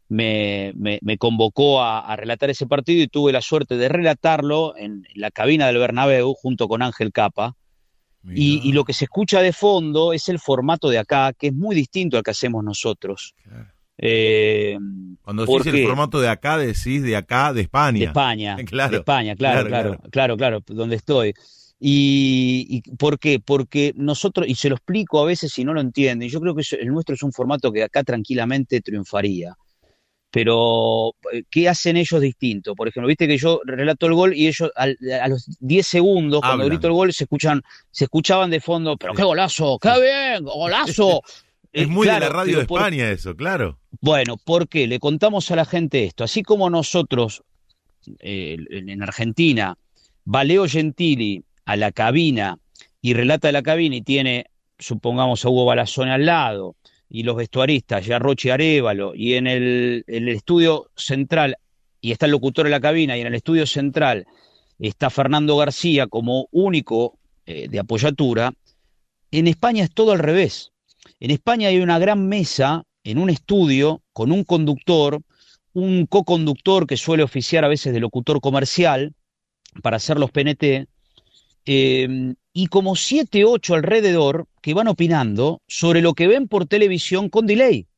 [0.09, 5.31] me, me, convocó a, relatar ese partido y tuve la suerte de relatarlo en, la
[5.31, 7.57] cabina del Bernabéu junto con Ángel Capa.
[8.33, 11.75] Y, lo que se escucha de fondo es el formato de acá, que es muy
[11.77, 13.35] distinto al que hacemos nosotros.
[13.99, 14.77] Eh,
[15.23, 17.99] Cuando decís el formato de acá, decís de acá, de España.
[17.99, 21.35] De España, claro, de España, claro, claro, claro, claro, donde estoy.
[21.79, 23.41] Y, ¿Por qué?
[23.45, 26.63] Porque nosotros, y se lo explico a veces si no lo entienden, yo creo que
[26.81, 29.55] el nuestro es un formato que acá tranquilamente triunfaría.
[30.35, 32.75] Pero, eh, ¿qué hacen ellos distinto?
[32.75, 36.65] Por ejemplo, viste que yo relato el gol y ellos a los 10 segundos, cuando
[36.65, 37.63] grito el gol, se escuchan,
[37.93, 41.23] se escuchaban de fondo, pero qué golazo, qué bien, golazo.
[41.73, 43.79] es muy de la radio de España eso, claro.
[44.01, 44.89] Bueno, ¿por qué?
[44.89, 46.25] Le contamos a la gente esto.
[46.25, 47.45] Así como nosotros
[48.19, 49.79] eh, en Argentina,
[50.25, 52.59] Valeo Gentili a la cabina
[53.01, 54.47] y relata de la cabina y tiene,
[54.81, 56.75] supongamos, a Hugo Balazón al lado
[57.09, 61.57] y los vestuaristas, ya Roche Arevalo, y en el, estudio central,
[62.01, 64.27] y está el locutor en la cabina, y en el estudio central
[64.79, 68.53] está Fernando García como único eh, de apoyatura,
[69.31, 70.73] en España es todo al revés.
[71.21, 75.21] En España hay una gran mesa en un estudio con un conductor,
[75.73, 79.13] un co-conductor que suele oficiar a veces de locutor comercial
[79.83, 80.87] para hacer los PNT,
[81.67, 87.29] Em, y como siete, ocho alrededor que van opinando sobre lo que ven por televisión
[87.29, 87.89] con delay.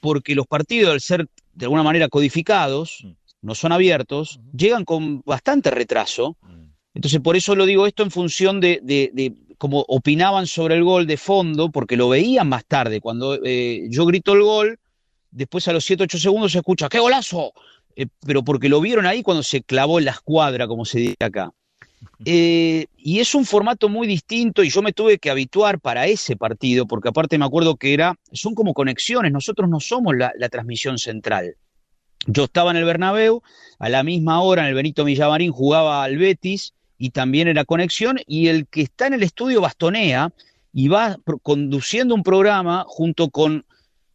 [0.00, 3.10] Porque los partidos, al ser de alguna manera codificados, mm.
[3.42, 6.38] no son abiertos, llegan con bastante retraso.
[6.40, 6.70] Mm.
[6.94, 11.06] Entonces, por eso lo digo esto en función de, de, cómo opinaban sobre el gol
[11.06, 13.02] de fondo, porque lo veían más tarde.
[13.02, 14.80] Cuando eh, yo grito el gol,
[15.30, 17.52] después a los 7, 8 segundos se escucha, ¡qué golazo!
[17.94, 21.16] Eh, pero porque lo vieron ahí cuando se clavó en la escuadra, como se dice
[21.20, 21.52] acá.
[22.24, 26.36] Eh, y es un formato muy distinto y yo me tuve que habituar para ese
[26.36, 30.98] partido, porque aparte me acuerdo que era, son como conexiones, nosotros no somos la, transmisión
[30.98, 31.56] central.
[32.26, 33.42] Yo estaba en el Bernabéu,
[33.78, 38.18] a la misma hora en el Benito Villamarín jugaba al Betis y también era conexión,
[38.26, 40.32] y el que está en el estudio bastonea
[40.72, 43.64] y va conduciendo un programa junto con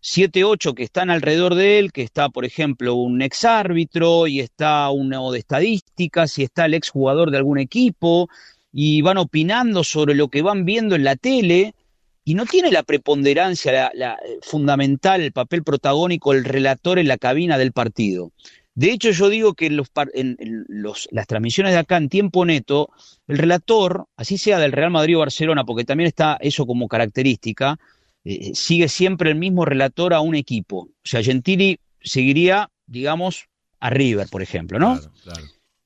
[0.02, 4.39] siete, ocho que están alrededor de él, que está, por ejemplo, un ex árbitro y
[4.39, 8.28] está uno de estadísticas y está el ex jugador de algún equipo
[8.74, 11.76] y van opinando sobre lo que van viendo en la tele
[12.24, 17.18] y no tiene la preponderancia la, eh, fundamental, el papel protagónico, el relator en la
[17.18, 18.32] cabina del partido.
[18.74, 22.45] De hecho, yo digo que en, los, en los, las transmisiones de acá en tiempo
[22.45, 22.89] neto,
[23.28, 27.78] el relator, así sea del Real Madrid o Barcelona, porque también está eso como característica,
[28.24, 30.78] eh, sigue siempre el mismo relator a un equipo.
[30.78, 33.48] O sea, Gentili seguiría, digamos,
[33.80, 35.00] a River, por ejemplo, ¿no?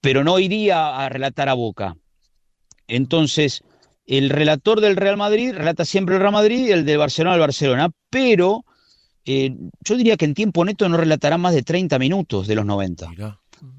[0.01, 1.95] Pero no iría a relatar a Boca.
[2.87, 3.63] Entonces,
[4.05, 7.41] el relator del Real Madrid relata siempre el Real Madrid y el de Barcelona el
[7.41, 8.65] Barcelona, pero
[9.25, 12.65] eh, yo diría que en tiempo neto no relatará más de 30 minutos de los
[12.65, 13.07] 90.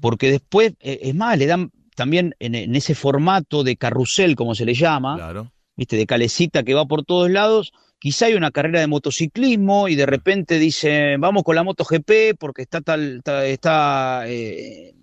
[0.01, 4.53] Porque después, eh, es más, le dan también en, en, ese formato de carrusel, como
[4.53, 5.51] se le llama, claro.
[5.77, 5.95] ¿viste?
[5.95, 10.05] de calecita que va por todos lados, quizá hay una carrera de motociclismo y de
[10.05, 14.93] repente dice, vamos con la MotoGP porque está tal, está, eh,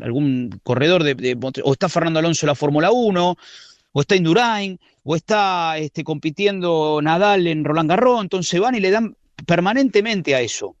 [0.00, 3.36] algún corredor de, o está Fernando Alonso en la Fórmula 1,
[3.92, 8.90] o está Indurain, o está este, compitiendo Nadal en Roland Garros, entonces van y le
[8.90, 9.16] dan
[9.46, 10.76] permanentemente a eso,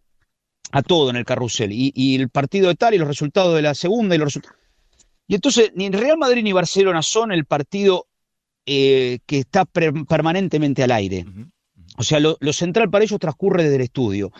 [0.72, 3.74] a todo en el carrusel, y, el partido de tal y los resultados de la
[3.74, 4.58] segunda y los resultados.
[5.26, 8.06] Y entonces ni Real Madrid ni Barcelona son el partido
[8.72, 11.26] eh, que está permanentemente al aire.
[11.96, 14.30] O sea, lo, central para ellos transcurre desde el estudio.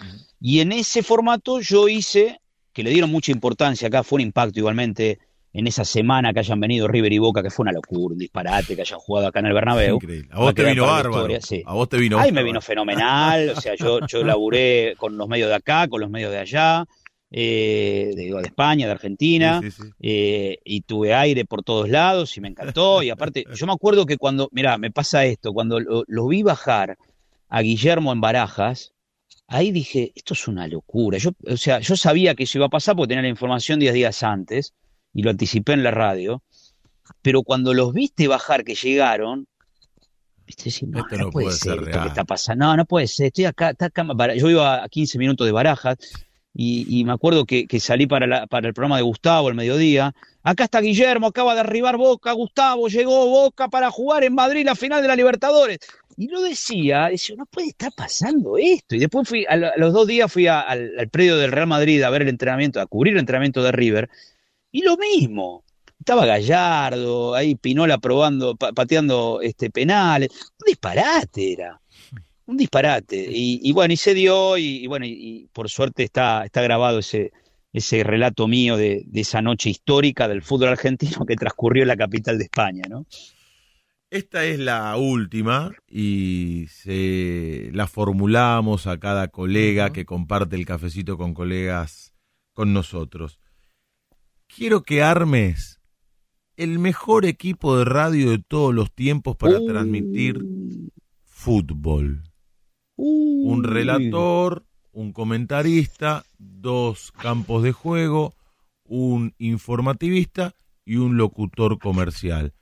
[0.40, 2.40] Y en ese formato yo hice,
[2.72, 5.18] que le dieron mucha importancia acá, fue un impacto igualmente
[5.52, 8.76] en esa semana que hayan venido River y Boca, que fue una locura, un disparate,
[8.76, 9.98] que hayan jugado acá en el Bernabéu.
[10.30, 11.26] A vos te vino bárbaro.
[11.66, 13.48] A vos te vino Ay, me vino fenomenal.
[13.56, 16.86] O sea, yo, yo laburé con los medios de acá, con los medios de allá
[17.32, 19.60] eh, de, de, España, de Argentina,
[20.00, 23.02] eh, y tuve aire por todos lados y me encantó.
[23.02, 26.98] Y aparte, yo me acuerdo que cuando, mira, me pasa esto, cuando lo, vi bajar
[27.48, 28.94] a Guillermo en Barajas,
[29.46, 31.18] ahí dije, esto es una locura.
[31.18, 33.94] Yo, o sea, yo sabía que eso iba a pasar porque tenía la información 10
[33.94, 34.74] días antes
[35.14, 36.42] y lo anticipé en la radio,
[37.22, 39.46] pero cuando los viste bajar que llegaron,
[40.46, 43.06] no, Esto no no puede, puede ser ser esto que está pasando, no, no puede
[43.06, 44.04] ser, estoy acá, está acá,
[44.34, 45.96] yo iba a 15 minutos de Barajas
[46.52, 50.12] y, me acuerdo que, que salí para, la- para el programa de Gustavo al mediodía,
[50.42, 54.74] acá está Guillermo, acaba de arribar Boca, Gustavo, llegó Boca para jugar en Madrid la
[54.74, 55.78] final de la Libertadores.
[56.16, 58.94] Y lo decía, decía, no puede estar pasando esto.
[58.94, 62.02] Y después fui, a, lo- a los dos días fui al, predio del Real Madrid
[62.02, 64.10] a ver el entrenamiento, a cubrir el entrenamiento de River,
[64.72, 65.64] y lo mismo.
[65.98, 70.30] Estaba Gallardo, ahí Pinola probando, pa- pateando este, penales.
[70.32, 71.80] Un disparate era.
[72.50, 73.28] Un disparate.
[73.30, 76.60] Y, y bueno, y se dio, y, y bueno, y, y por suerte está, está
[76.62, 77.30] grabado ese,
[77.72, 81.96] ese relato mío de, de esa noche histórica del fútbol argentino que transcurrió en la
[81.96, 83.06] capital de España, ¿no?
[84.10, 91.16] Esta es la última y se la formulamos a cada colega que comparte el cafecito
[91.16, 92.12] con colegas
[92.52, 93.38] con nosotros.
[94.48, 95.80] Quiero que armes
[96.56, 99.66] el mejor equipo de radio de todos los tiempos para Uh.
[99.68, 100.44] transmitir
[101.22, 102.24] fútbol.
[103.02, 108.34] Un relator, un comentarista, dos campos de juego,
[108.84, 112.52] un informativista y un locutor comercial.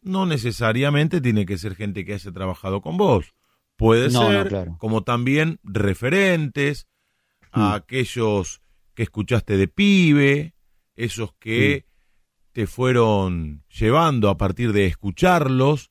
[0.00, 3.34] No necesariamente tiene que ser gente que haya trabajado con vos.
[3.76, 4.76] Puede No, no, ser claro.
[4.78, 6.88] como también referentes
[7.52, 7.72] a Mm.
[7.74, 8.60] aquellos
[8.94, 10.54] que escuchaste de pibe,
[10.96, 11.86] esos que
[12.52, 15.90] te fueron llevando a partir de escucharlos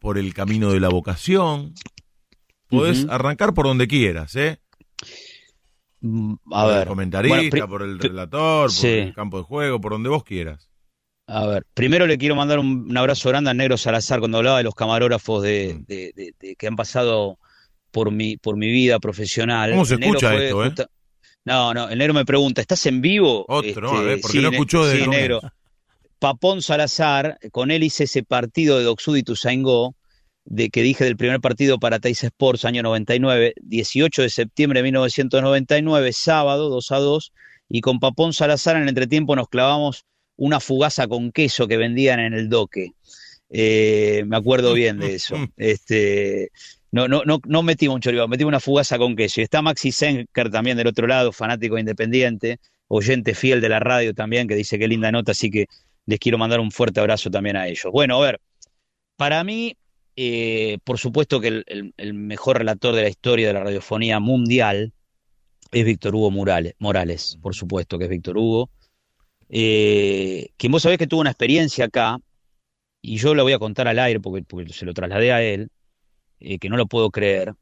[0.00, 1.74] por el camino de la vocación.
[2.68, 4.58] Podés arrancar por donde quieras, ¿eh?
[6.00, 6.82] Mm, A por ver.
[6.82, 8.80] el comentarista, Bueno, pri- por el relator, sí.
[8.82, 10.68] por el campo de juego, por donde vos quieras.
[11.28, 14.58] A ver, primero le quiero mandar un, un abrazo grande al Negro Salazar cuando hablaba
[14.58, 15.84] de los camarógrafos de, Mm.
[15.86, 17.38] de- de- de- que han pasado
[17.90, 19.70] por mi, por mi vida profesional.
[19.70, 20.66] ¿Cómo se El escucha fue esto, eh?
[20.66, 20.90] justa-
[21.44, 23.44] No, no, el Negro me pregunta, ¿estás en vivo?
[23.48, 25.08] Otro, Este, a ver, porque sí, no escuchó de sí.
[25.08, 25.40] Negro.
[26.18, 29.94] Papón Salazar, con él hice ese partido de Doxud y Tuzaingó,
[30.46, 34.84] de que dije del primer partido para Teis Sports, año 99, 18 de septiembre de
[34.84, 37.32] 1999, sábado, 2 a 2,
[37.68, 40.04] y con Papón Salazar en el entretiempo nos clavamos
[40.36, 42.92] una fugaza con queso que vendían en el doque.
[43.50, 45.36] Eh, me acuerdo bien de eso.
[45.56, 46.50] Este,
[46.92, 49.40] no, no, no, no metimos un choribán, metimos una fugaza con queso.
[49.40, 54.14] Y está Maxi Senker también del otro lado, fanático independiente, oyente fiel de la radio
[54.14, 55.66] también, que dice qué linda nota, así que
[56.06, 57.90] les quiero mandar un fuerte abrazo también a ellos.
[57.90, 58.40] Bueno, a ver,
[59.16, 59.76] para mí,
[60.16, 64.18] eh, por supuesto que el, el- el mejor relator de la historia de la radiofonía
[64.20, 64.92] mundial
[65.72, 68.70] es Víctor Hugo Morales, Morales, por supuesto que es Víctor Hugo.
[69.48, 72.18] Eh, quien vos sabés que tuvo una experiencia acá,
[73.02, 75.68] y yo la voy a contar al aire porque, porque se lo trasladé a él,
[76.40, 77.54] eh, que no lo puedo creer,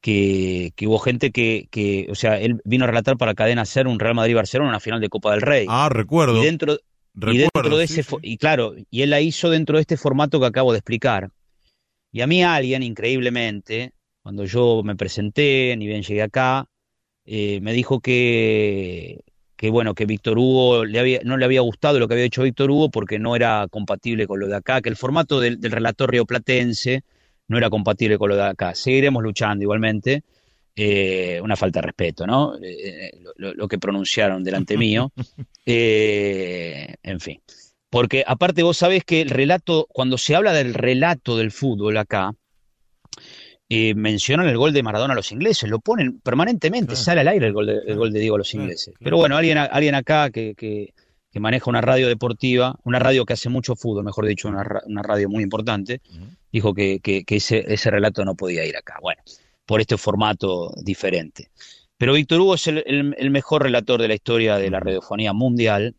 [0.00, 3.86] que, que hubo gente que, que, o sea, él vino a relatar para Cadena Ser
[3.86, 5.66] un Real Madrid-Barcelona, una final de Copa del Rey.
[5.68, 6.40] Ah, recuerdo.
[6.40, 6.78] y dentro, y
[7.20, 8.14] recuerdo, dentro de sí, ese, sí.
[8.16, 11.30] fo- y claro, y él la hizo dentro de este formato que acabo de explicar.
[12.14, 13.90] Y a mí alguien, increíblemente,
[14.22, 16.66] cuando yo me presenté, ni bien llegué acá,
[17.26, 19.22] eh, me dijo que,
[19.56, 22.44] que bueno, que Víctor Hugo le había, no le había gustado lo que había hecho
[22.44, 25.72] Víctor Hugo porque no era compatible con lo de acá, que el formato del, del
[25.72, 27.02] relator rioplatense
[27.48, 28.76] no era compatible con lo de acá.
[28.76, 30.22] Seguiremos luchando igualmente.
[30.76, 32.56] Eh, una falta de respeto, ¿no?
[32.62, 35.12] Eh, lo, lo- que pronunciaron delante mío.
[35.66, 37.40] Eh, en fin.
[37.94, 42.32] Porque aparte vos sabés que el relato, cuando se habla del relato del fútbol acá,
[43.68, 47.02] eh, mencionan el gol de Maradona a los ingleses, lo ponen permanentemente, Claro.
[47.04, 48.86] sale al aire el gol de, el gol de Diego a los ingleses.
[48.94, 48.98] claro.
[49.04, 50.92] Pero bueno, alguien, alguien acá que, que-
[51.32, 55.02] que maneja una radio deportiva, una radio que hace mucho fútbol, mejor dicho, una, una
[55.02, 56.00] radio muy importante,
[56.52, 58.98] dijo que, que- que ese, ese relato no podía ir acá.
[59.02, 59.20] Bueno,
[59.66, 61.48] por este formato diferente.
[61.96, 65.32] Pero Víctor Hugo es el, el- el mejor relator de la historia de la radiofonía
[65.32, 65.96] mundial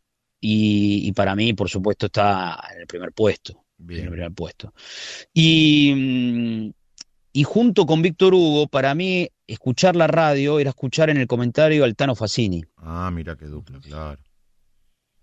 [0.48, 3.54] y, y para mí, por supuesto, está en el primer puesto.
[3.80, 4.10] En el Bien.
[4.12, 4.74] primer puesto.
[5.34, 6.72] Y, mm,
[7.34, 11.84] y junto con Víctor Hugo, para mí, escuchar la radio era escuchar en el comentario
[11.84, 12.64] al Tano Facini.
[12.78, 14.20] Ah, mira qué dupla, claro.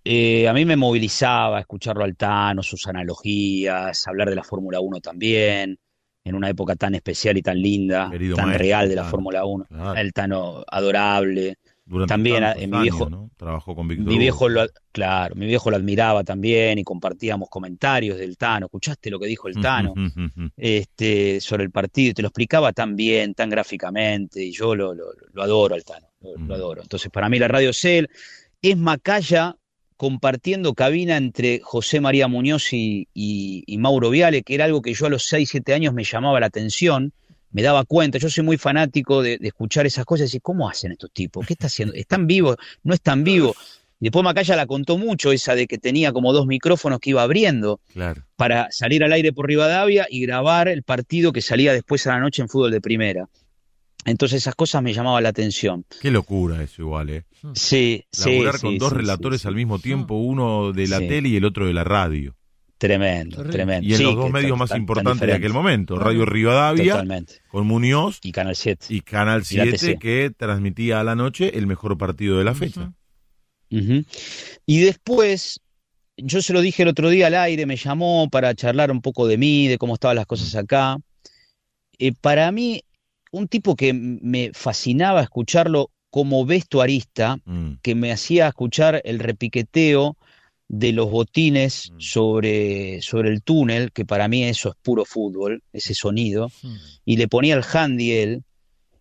[0.04, 5.00] Eh, a mí me movilizaba escucharlo al Tano, sus analogías, hablar de la Fórmula 1
[5.00, 5.78] también,
[6.24, 9.44] en una época tan especial y tan linda, Querido tan maestro, real de la Fórmula
[9.44, 9.66] 1.
[9.66, 9.94] claro.
[10.00, 11.56] El Tano adorable.
[11.84, 13.30] Durante También, tantos eh, mi años, viejo- ¿no?
[13.36, 18.18] Trabajó con Víctor Mi viejo lo, claro, mi viejo lo admiraba también y compartíamos comentarios
[18.18, 18.66] del Tano.
[18.66, 19.92] ¿Escuchaste lo que dijo el Tano?
[20.56, 24.94] este, sobre el partido y te lo explicaba tan bien, tan gráficamente, y yo lo,
[24.94, 26.82] lo- lo adoro al Tano, lo, lo adoro.
[26.82, 28.08] Entonces, para mí la radio es él,
[28.62, 29.56] es Macaya
[29.96, 34.94] compartiendo cabina entre José María Muñoz y, y- y Mauro Viale, que era algo que
[34.94, 37.12] yo a los 6, 7 años me llamaba la atención,
[37.52, 40.68] me daba cuenta, yo soy muy fanático de, de escuchar esas cosas y decir, ¿cómo
[40.68, 41.46] hacen estos tipos?
[41.46, 41.94] ¿Qué está haciendo?
[41.94, 42.56] ¿Están vivos?
[42.82, 43.56] ¿No están vivos?
[44.00, 47.22] Y después Macaya la contó mucho, esa de que tenía como dos micrófonos que iba
[47.22, 48.22] abriendo Claro.
[48.34, 52.18] para salir al aire por Rivadavia y grabar el partido que salía después a la
[52.20, 53.28] noche en fútbol de primera.
[54.04, 55.84] Entonces esas cosas me llamaban la atención.
[56.00, 57.24] Qué locura eso igual, ¿eh?
[57.54, 58.30] Sí, sí.
[58.30, 61.44] Laburar con sí, dos sí, relatores al mismo tiempo, uno de la tele y el
[61.44, 62.34] otro de la radio.
[62.82, 63.52] Tremendo, Terrible.
[63.52, 63.88] tremendo.
[63.88, 66.92] Y en Sí, los dos medios más tan- tan importantes de aquel momento, Radio Rivadavia
[66.94, 67.34] Totalmente.
[67.48, 68.86] con Muñoz Y Canal 7.
[68.88, 69.98] y Canal Y la 7 TC.
[70.00, 72.92] que transmitía a la noche el mejor partido de la fecha.
[74.66, 75.60] Y después,
[76.16, 79.26] yo se lo dije el otro día al aire, me llamó para charlar un poco
[79.26, 80.96] de mí, de cómo estaban las cosas acá.
[81.98, 82.82] Eh, para mí,
[83.30, 87.74] un tipo que me fascinaba escucharlo como vestuarista, Mm.
[87.82, 90.16] que me hacía escuchar el repiqueteo
[90.74, 92.00] de los botines Mm.
[92.00, 96.50] sobre, sobre el túnel, que para mí eso es puro fútbol, ese sonido,
[97.04, 98.42] y le ponía el handy él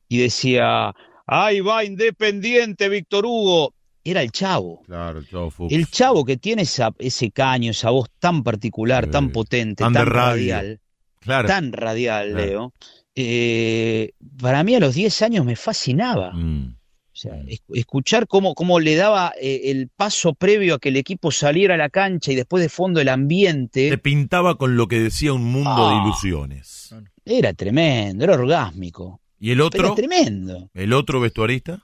[0.10, 0.94] y decía,
[1.26, 3.74] ahí va Independiente, Víctor Hugo.
[4.04, 4.82] Era el chavo.
[4.86, 5.74] Claro, Chavo Fuchs.
[5.74, 9.12] El chavo que tiene esa, ese caño, esa voz tan particular, Sí.
[9.12, 10.82] tan potente, Tan radial,
[11.22, 11.48] Claro.
[11.48, 12.46] tan radial, Claro.
[12.46, 12.74] Leo,
[13.16, 14.12] eh,
[14.42, 16.32] para mí a los 10 años me fascinaba.
[16.34, 16.76] Mm.
[17.14, 20.96] O sea, es- escuchar cómo, cómo le daba eh, el paso previo a que el
[20.98, 24.88] equipo saliera a la cancha y después de fondo el ambiente, Te pintaba con lo
[24.88, 26.02] que decía un mundo de Ah.
[26.06, 26.96] ilusiones.
[27.26, 29.22] era tremendo, era orgásmico.
[29.40, 29.96] ¿Y el Era otro?
[29.96, 30.70] tremendo.
[30.74, 31.84] ¿El otro vestuarista?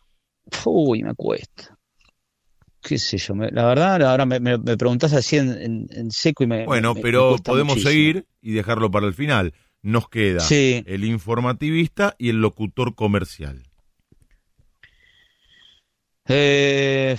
[0.65, 1.77] Uy, me cuesta.
[2.81, 6.11] Qué sé yo, me- la verdad, ahora me, me, me preguntás así en, en- en
[6.11, 6.65] seco y me.
[6.65, 7.89] Bueno, pero podemos muchísimo.
[7.91, 9.53] seguir y dejarlo para el final.
[9.81, 10.83] Nos queda Sí.
[10.87, 13.63] el informativista y el locutor comercial.
[16.29, 17.17] Eh,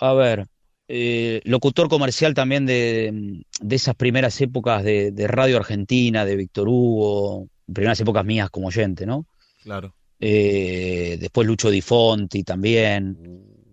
[0.00, 0.46] a ver,
[0.88, 6.68] eh, locutor comercial también de, de esas primeras épocas de, de Radio Argentina, de Víctor
[6.68, 9.26] Hugo, primeras épocas mías como oyente, ¿no?
[9.62, 9.94] Claro.
[10.20, 13.16] Eh, después Lucho Di Fonti también,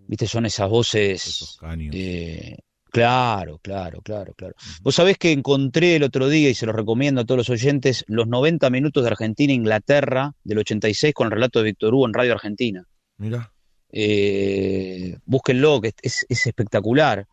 [0.07, 1.57] viste, son esas Esos voces.
[1.59, 1.93] caños.
[1.95, 2.57] eh,
[2.91, 4.55] claro, claro, claro, claro.
[4.81, 8.03] Vos sabés que encontré el otro día, y se lo recomiendo a todos los oyentes,
[8.07, 12.33] los 90 minutos de Argentina-Inglaterra del 86 con el relato de Víctor Hugo en Radio
[12.33, 12.83] Argentina.
[13.17, 13.51] Mira.
[13.91, 17.27] Eh, búsquenlo, que es, es espectacular.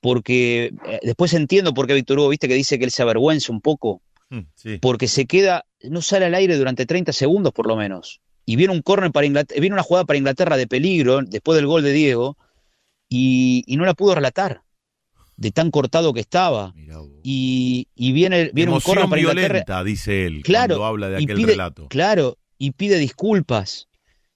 [0.00, 3.52] Porque eh, después entiendo por qué Víctor Hugo, viste, que dice que él se avergüenza
[3.52, 4.78] un poco, Mm, Sí.
[4.80, 8.20] porque se queda, no sale al aire durante 30 segundos por lo menos.
[8.46, 11.66] Y viene un córner para Inglaterra, viene una jugada para Inglaterra de peligro después del
[11.66, 12.38] gol de Diego,
[13.10, 14.62] y, y no la pudo relatar,
[15.36, 16.72] de tan cortado que estaba.
[17.22, 19.48] Y, y viene, viene un córner para Inglaterra.
[19.48, 21.88] violenta, dice él, Claro, cuando habla de aquel pide- relato.
[21.88, 23.86] Claro, y pide disculpas.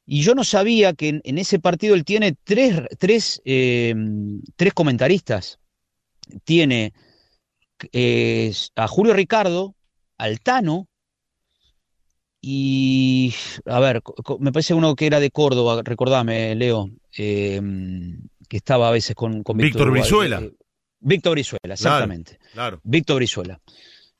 [0.06, 3.94] Y yo no sabía que en, en ese partido él tiene tres, tres, eh,
[4.54, 5.58] tres comentaristas.
[6.44, 6.92] Tiene
[7.92, 9.74] eh, a Julio Ricardo,
[10.16, 10.88] al Tano,
[12.40, 13.34] y
[13.64, 14.02] a ver,
[14.38, 17.60] me parece uno que era de Córdoba, recordame, Leo, eh,
[18.48, 19.90] que estaba a veces con, con Víctor.
[19.90, 20.40] Brizuela.
[20.40, 20.52] Eh,
[21.00, 22.38] Víctor Brizuela, exactamente.
[22.52, 22.80] Claro.
[22.84, 23.60] Víctor Brizuela.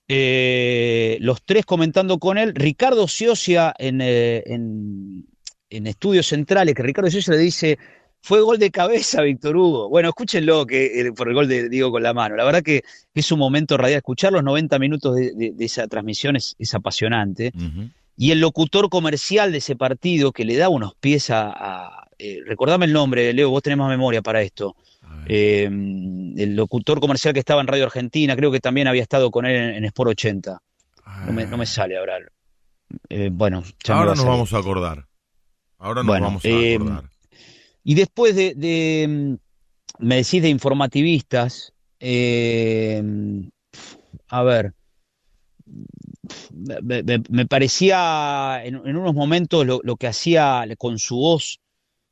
[0.09, 2.55] Eh, los tres comentando con él.
[2.55, 5.27] Ricardo Ciocia en, eh, en,
[5.71, 7.79] en Estudios Centrales, que Ricardo Ciocia le dice,
[8.21, 9.89] fue gol de cabeza, Víctor Hugo.
[9.89, 12.37] Bueno, escúchenlo que, eh, por el gol de Diego con la mano.
[12.37, 12.83] La verdad que
[13.15, 13.99] es un momento radial.
[13.99, 17.53] Escuchar los 90 minutos de, de- de esa transmisión es, es apasionante.
[18.17, 21.51] Y el locutor comercial de ese partido que le da unos pies a...
[21.51, 24.75] a- eh, recordame el nombre, Leo, vos tenés más memoria para esto.
[25.29, 29.45] Eh, el locutor comercial que estaba en Radio Argentina, creo que también había estado con
[29.45, 30.63] él en, en Sport 80.
[31.27, 32.19] No me, no me sale ahora.
[33.09, 35.05] Eh, bueno, ya Ahora nos vamos a acordar.
[35.79, 37.11] Ahora nos Bueno, vamos a eh, acordar.
[37.85, 43.03] Y después de, de, mm, me decís de informativistas, eh,
[44.29, 44.73] a ver,
[46.53, 51.61] me, me- me parecía en, en unos momentos lo, lo que hacía con su voz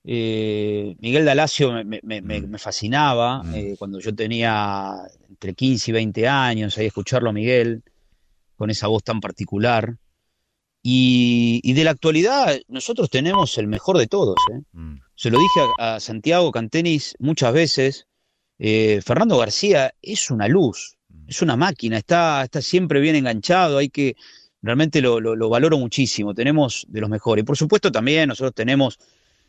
[0.06, 2.26] eh, Miguel Dalacio me, Mm.
[2.50, 3.54] me fascinaba Mm.
[3.54, 4.92] eh, cuando yo tenía
[5.30, 7.82] entre 15 y 20 años, ahí escucharlo a Miguel
[8.56, 9.96] con esa voz tan particular.
[10.86, 14.36] Y, y de la actualidad, nosotros tenemos el mejor de todos.
[14.52, 14.60] ¿eh?
[14.72, 14.96] Mm.
[15.14, 18.06] Se lo dije a, a Santiago Cantenis muchas veces.
[18.58, 23.88] eh, Fernando García es una luz, es una máquina, está, está siempre bien enganchado, hay
[23.88, 24.14] que,
[24.60, 27.42] realmente lo, lo- lo valoro muchísimo, tenemos de los mejores.
[27.42, 28.98] Y por supuesto también nosotros tenemos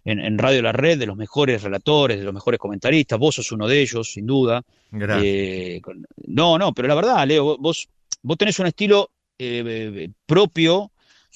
[0.06, 3.52] en, en Radio La Red de los mejores relatores, de los mejores comentaristas, vos sos
[3.52, 4.62] uno de ellos, sin duda.
[4.90, 5.26] Gracias.
[5.28, 5.82] Eh,
[6.28, 7.90] no, no, pero la verdad, Leo, vos,
[8.24, 10.92] vos tenés un estilo eh, propio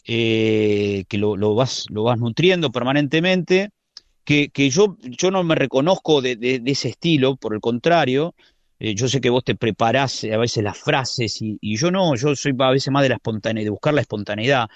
[0.06, 3.72] eh, que lo, vas, lo vas nutriendo permanentemente,
[4.24, 8.36] que, que yo, yo no me reconozco de, de- ese estilo, por el contrario,
[8.80, 12.36] eh, yo sé que vos te preparás a veces las frases y, yo no, yo
[12.36, 14.68] soy a veces más de la espontaneidad, de buscar la espontaneidad,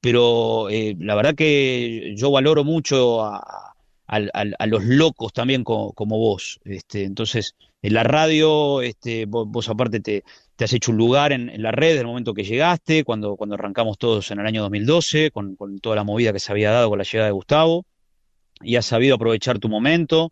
[0.00, 3.74] pero eh, la verdad que yo valoro mucho a,
[4.06, 6.60] a, los locos también como, como, vos.
[6.64, 10.24] Este, entonces, en la radio, este, vos, aparte te,
[10.56, 13.36] te, has hecho un lugar en, en, la red desde el momento que llegaste, cuando,
[13.36, 16.70] cuando arrancamos todos en el año 2012, con, con toda la movida que se había
[16.70, 17.84] dado con la llegada de Gustavo,
[18.62, 20.30] y has sabido aprovechar tu momento.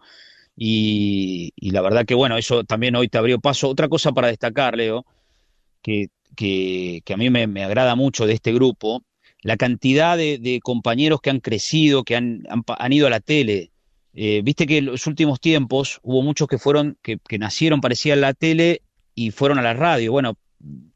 [0.56, 3.68] Y, la verdad que bueno, eso también hoy te abrió paso.
[3.68, 5.04] Otra cosa para destacar, Leo,
[5.82, 9.02] que, que, a mí me, agrada mucho de este grupo,
[9.42, 13.72] la cantidad de, compañeros que han crecido, que han, han, han ido a la tele.
[14.14, 18.20] Eh, Viste que en los últimos tiempos hubo muchos que fueron, que, que nacieron, parecían
[18.20, 18.82] la tele
[19.14, 20.12] y fueron a la radio.
[20.12, 20.38] Bueno,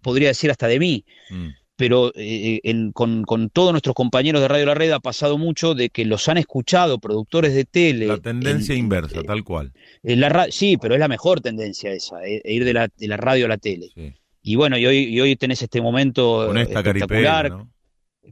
[0.02, 1.04] podría decir hasta de mí.
[1.30, 1.48] Mm.
[1.76, 5.76] Pero eh, en, con, con, todos nuestros compañeros de Radio La Red ha pasado mucho
[5.76, 8.06] de que los han escuchado productores de tele.
[8.06, 9.72] La tendencia en, inversa, eh, tal cual.
[10.02, 13.16] En la, sí, pero es la mejor tendencia esa, eh, ir de la, de la
[13.16, 13.90] radio a la tele.
[13.94, 14.12] Sí.
[14.42, 17.52] Y bueno, y hoy, y hoy tenés este momento con esta espectacular.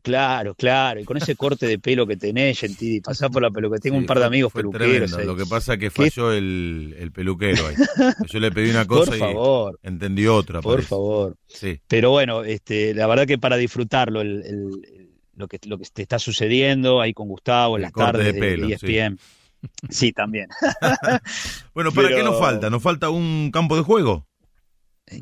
[0.02, 3.80] Claro, claro, y con ese corte de pelo que tenés, Gentili, pasá por la peluquería.
[3.80, 5.10] Tengo sí, un par de amigos peluqueros.
[5.10, 5.32] Tremendo.
[5.32, 7.74] Lo que pasa es que falló el, el, peluquero ahí.
[8.30, 10.60] Yo le pedí una cosa por favor, y entendí otra.
[10.60, 10.88] Por parece.
[10.88, 11.36] favor.
[11.46, 11.80] Sí.
[11.86, 16.02] Pero bueno, este, la verdad que para disfrutarlo, el, el, lo, que, lo que te
[16.02, 19.18] está sucediendo ahí con Gustavo en las tardes de, pelo, de ESPN.
[19.18, 20.48] Sí, sí también.
[21.74, 22.18] bueno, ¿para Pero...
[22.18, 22.70] qué nos falta?
[22.70, 24.26] ¿Nos falta un campo de juego?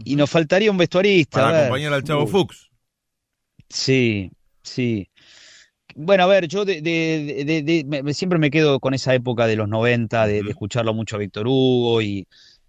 [0.05, 1.43] Y nos faltaría un vestuarista.
[1.43, 2.27] Para acompañar al Chavo uh.
[2.27, 2.71] Fuchs.
[3.69, 4.31] Sí,
[4.65, 5.09] Sí.
[5.95, 9.47] Bueno, a ver, yo de, de, de, de me, siempre me quedo con esa época
[9.47, 12.27] de los 90, de, escucharlo mucho a Víctor Hugo y,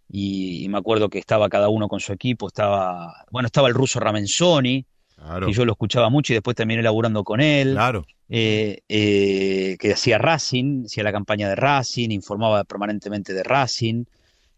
[0.08, 3.74] y, y, me acuerdo que estaba cada uno con su equipo, estaba, bueno, estaba el
[3.74, 4.86] ruso Ramenzoni,
[5.16, 5.50] claro.
[5.50, 8.06] y yo lo escuchaba mucho y después terminé laburando con él, claro.
[8.30, 14.04] eh, eh, que hacía Racing, hacía la campaña de Racing, informaba permanentemente de Racing,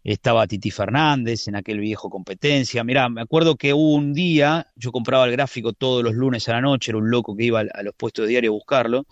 [0.04, 2.84] estaba Titi Fernández en aquel viejo competencia.
[2.84, 6.60] Mirá, me acuerdo que un día yo compraba el gráfico todos los lunes a la
[6.60, 9.06] noche, era un loco que iba a los puestos de diario a buscarlo,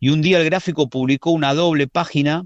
[0.00, 2.44] y un día el gráfico publicó una doble página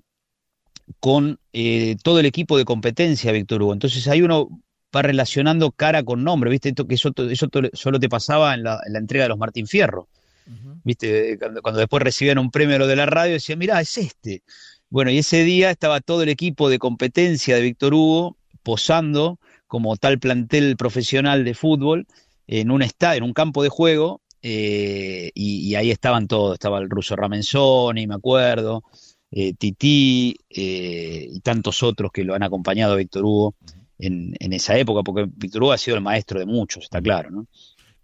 [1.01, 3.72] con eh, todo el equipo de competencia, Víctor Hugo.
[3.72, 4.49] Entonces ahí uno
[4.95, 6.68] va relacionando cara con nombre, ¿viste?
[6.70, 9.66] Esto, que eso, eso solo te pasaba en la, en la entrega de los Martín
[9.66, 10.09] Fierro.
[10.47, 10.81] Uh -huh.
[10.85, 11.39] ¿Viste?
[11.39, 14.43] Cuando, cuando, después recibían un premio a lo de la radio, decían, mirá, es este.
[14.89, 19.97] Bueno, y ese día estaba todo el equipo de competencia de Víctor Hugo posando como
[19.97, 22.07] tal plantel profesional de fútbol
[22.47, 26.78] en un estadio, en un campo de juego, eh, y, y, ahí estaban todos, estaba
[26.78, 28.84] el ruso Ramenzoni, me acuerdo,
[29.32, 33.55] eh, Titi eh, y tantos otros que lo han acompañado a Víctor Hugo
[33.99, 37.30] en, en, esa época, porque Víctor Hugo ha sido el maestro de muchos, está claro,
[37.30, 37.47] ¿no?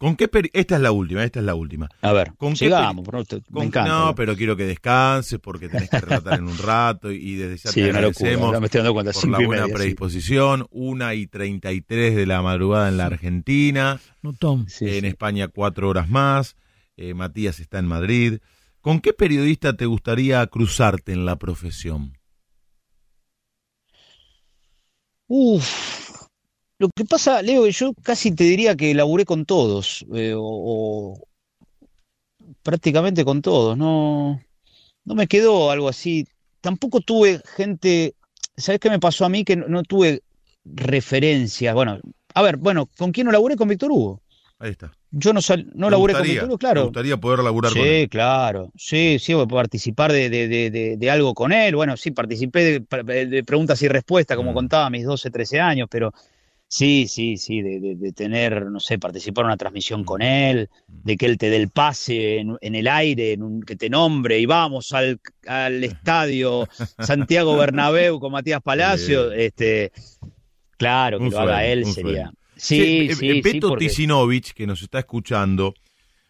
[0.03, 1.89] ¿Con qué esta es la última, esta es la última.
[2.01, 3.89] A ver, ¿Con llegamos, qué te, con, me encanta.
[3.89, 7.71] No, pero quiero que descanses porque tenés que relatar en un rato y desde ya
[7.71, 10.63] sí, te agradecemos locura, me estoy dando cuenta, por la buena media, predisposición.
[10.63, 10.67] Sí.
[10.73, 14.01] Una y treinta y tres de la madrugada en la Argentina.
[14.23, 14.67] No, Tom.
[14.67, 16.57] Sí, en España cuatro horas más.
[16.97, 18.41] Eh, Matías está en Madrid.
[18.81, 22.19] ¿Con qué periodista te gustaría cruzarte en la profesión?
[25.29, 26.22] Uf,
[26.83, 31.29] lo que pasa, Leo, yo casi te diría que laburé con todos, eh, o, o,
[32.65, 34.43] prácticamente con todos, no,
[35.05, 36.27] no me quedó algo así.
[36.61, 38.17] Tampoco tuve gente,
[38.57, 39.45] ¿sabes qué me pasó a mí?
[39.45, 40.23] Que no, no tuve
[40.65, 41.73] referencias.
[41.73, 42.01] Bueno,
[42.35, 43.55] a ver, bueno, ¿con quién no laburé?
[43.55, 44.21] Con Víctor Hugo.
[44.59, 44.91] Ahí está.
[45.13, 46.81] Yo no, sal, no laburé gustaría, con Víctor Hugo, claro.
[46.81, 48.01] Me gustaría poder laburar sí, con él.
[48.01, 48.73] Sí, claro.
[48.75, 51.77] Sí, sí, participar de, de, de, de, algo con él.
[51.77, 54.55] Bueno, sí, participé de, preguntas y respuestas, como mm.
[54.55, 56.13] contaba mis 12, 13 años, pero
[56.75, 60.71] Sí, sí, sí, de, de, de, tener, no sé, participar en una transmisión con él,
[60.89, 63.91] de que él te dé el pase en, en el aire, en un, que te
[63.91, 66.67] nombre y vamos al, al estadio
[66.99, 69.93] Santiago Bernabéu con Matías Palacio, este,
[70.79, 72.03] claro, que un lo sueño, haga él sería.
[72.05, 72.33] Sueño.
[72.57, 73.89] Sí, sí, sí, sí, porque...
[73.89, 75.75] Tisinovich, que nos está escuchando,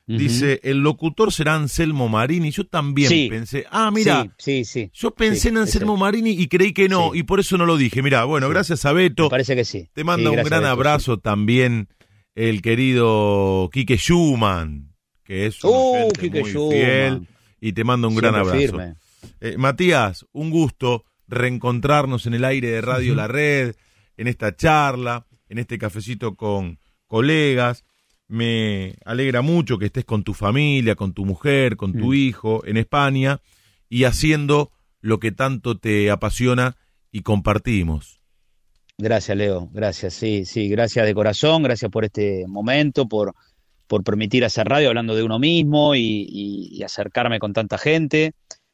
[0.08, 0.18] Uh -huh.
[0.18, 2.50] Dice, el locutor será Anselmo Marini.
[2.50, 3.28] Yo también sí.
[3.30, 7.22] pensé, ah, mira, sí, sí, yo pensé en Anselmo Marini y creí que no, y
[7.22, 8.02] por eso no lo dije.
[8.02, 9.24] Mira, bueno, gracias a Beto.
[9.24, 9.88] Me parece que sí.
[9.92, 11.88] Te manda un gran Beto, abrazo también
[12.34, 14.92] el querido Quique Schumann,
[15.22, 16.70] que es un uh, muy Schumann.
[16.70, 17.28] fiel,
[17.60, 18.96] y te manda un Siempre gran abrazo.
[19.40, 23.18] Eh, Matías, un gusto reencontrarnos en el aire de Radio uh -huh.
[23.18, 23.76] La Red,
[24.16, 27.84] en esta charla, en este cafecito con colegas
[28.32, 32.14] me alegra mucho que estés con tu familia, con tu mujer, con tu mm.
[32.14, 33.40] hijo en España
[33.90, 34.70] y haciendo
[35.02, 36.76] lo que tanto te apasiona
[37.10, 38.20] y compartimos.
[38.96, 39.68] Gracias, Leo.
[39.72, 40.70] Gracias, sí, sí.
[40.70, 41.62] Gracias de corazón.
[41.62, 43.34] Gracias por este momento, por,
[43.86, 48.32] por permitir hacer radio hablando de uno mismo y, y, y acercarme con tanta gente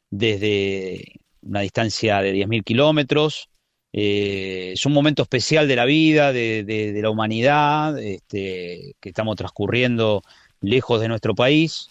[0.09, 3.49] desde una distancia de 10.000 kilómetros.
[3.91, 9.09] Eh, es un momento especial de la vida, de, de, de la humanidad, este, que
[9.09, 10.21] estamos transcurriendo
[10.61, 11.89] lejos de nuestro país.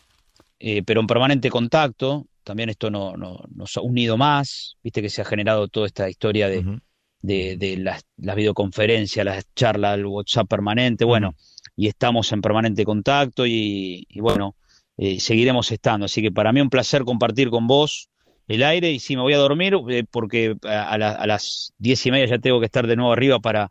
[0.61, 2.27] eh, pero en permanente contacto.
[2.45, 6.09] También esto no, no- nos ha unido más, viste que se ha generado toda esta
[6.09, 11.35] historia de, las, las videoconferencias, las charlas, el WhatsApp permanente, bueno,
[11.77, 14.57] y estamos en permanente contacto y, y bueno,
[14.97, 16.07] eh, seguiremos estando.
[16.07, 18.09] Así que para mí un placer compartir con vos
[18.49, 21.73] el aire y sí, me voy a dormir eh, porque a, a la- a las
[21.79, 23.71] diez y media ya tengo que estar de nuevo arriba para,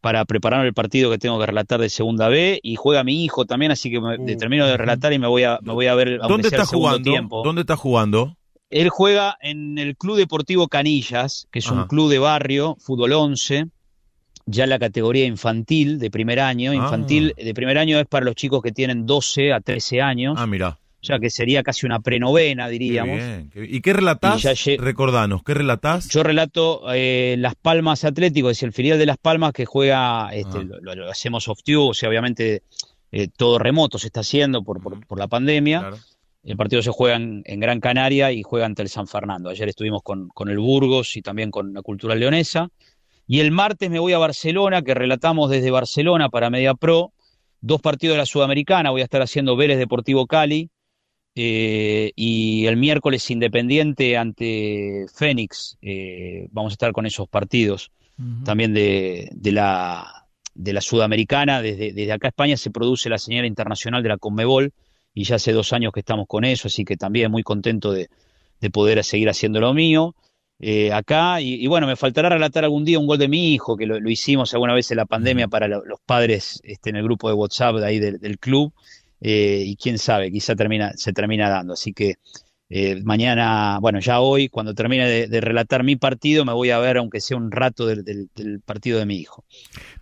[0.00, 3.46] para preparar el partido que tengo que relatar de Segunda B y juega mi hijo
[3.46, 5.94] también, así que me, Uh, termino de relatar y me voy a, me voy a
[5.94, 7.10] ver aunque ¿Dónde está jugando?
[7.10, 7.42] tiempo.
[7.44, 8.36] ¿Dónde está jugando?
[8.70, 13.66] Él juega en el Club Deportivo Canillas, que es un club de barrio, fútbol 11,
[14.44, 16.74] ya en la categoría infantil de primer año.
[16.74, 20.46] Infantil de primer año es para los chicos que tienen 12 a 13 años, Ah,
[20.46, 20.78] mira.
[21.00, 23.16] O sea que sería casi una prenovena, diríamos.
[23.16, 23.74] bien, qué bien.
[23.74, 24.66] ¿Y qué relatás?
[24.66, 26.08] Y Recordanos, ¿qué relatás?
[26.08, 30.58] Yo relato eh, Las Palmas Atlético, es el filial de Las Palmas que juega, este,
[30.58, 30.64] Ah.
[30.80, 32.62] lo, hacemos off tube, o sea, obviamente
[33.12, 35.80] eh, todo remoto se está haciendo por, por- la pandemia.
[35.80, 35.96] Claro.
[36.44, 39.50] El partido se juega en, en Gran Canaria y juega ante el San Fernando.
[39.50, 42.68] Ayer estuvimos con, con el Burgos y también con la Cultural Leonesa.
[43.26, 47.12] Y el martes me voy a Barcelona, que relatamos desde Barcelona para Media Pro.
[47.60, 48.90] Dos partidos de la Sudamericana.
[48.90, 50.70] Voy a estar haciendo Vélez Deportivo Cali.
[51.40, 55.78] Eh, y el miércoles Independiente ante Fénix.
[55.82, 57.90] eh, vamos a estar con esos partidos
[58.44, 61.62] también de, de la, de la Sudamericana.
[61.62, 64.72] Desde, desde acá España se produce la señal internacional de la Conmebol
[65.14, 68.08] y ya hace dos años que estamos con eso, así que también muy contento de,
[68.60, 70.14] de poder seguir haciendo lo mío.
[70.60, 73.76] eh, acá, y, y bueno, me faltará relatar algún día un gol de mi hijo,
[73.76, 76.96] que lo, lo hicimos alguna vez en la pandemia para lo- los padres este, en
[76.96, 78.72] el grupo de WhatsApp de ahí del, del club,
[79.20, 81.74] eh, y quién sabe, quizá termina, se termina dando.
[81.74, 82.14] Así que
[82.70, 86.78] eh, mañana, bueno, ya hoy, cuando termine de, de relatar mi partido, me voy a
[86.78, 89.44] ver, aunque sea un rato, del, del- del partido de mi hijo.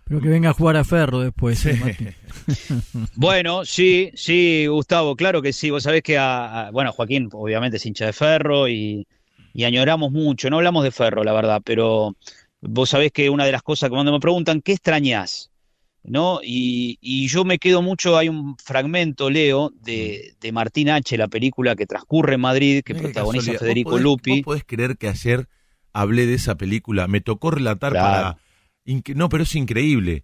[0.03, 1.59] Pero que venga a jugar a Ferro después.
[1.59, 1.69] Sí.
[1.69, 2.13] eh.
[3.15, 5.69] Bueno, sí, sí, Gustavo, claro que sí.
[5.69, 9.07] Vos sabés que, a, a- bueno, Joaquín obviamente es hincha de Ferro y,
[9.53, 10.49] y añoramos mucho.
[10.49, 12.15] No hablamos de Ferro, la verdad, pero
[12.61, 15.51] vos sabés que una de las cosas que cuando me preguntan, ¿qué extrañás?
[16.09, 16.39] ¿No?
[16.41, 21.27] Y, y yo me quedo mucho, hay un fragmento, Leo, de, de Martín H., la
[21.27, 23.53] película que transcurre en Madrid, que Mira protagoniza.
[23.59, 24.31] Federico ¿Vos podés- Lupi.
[24.37, 25.49] ¿Vos podés creer que ayer
[25.91, 27.07] hablé de esa película?
[27.09, 28.37] Me tocó relatar Claro.
[28.85, 29.13] para...
[29.15, 30.23] No, pero es increíble.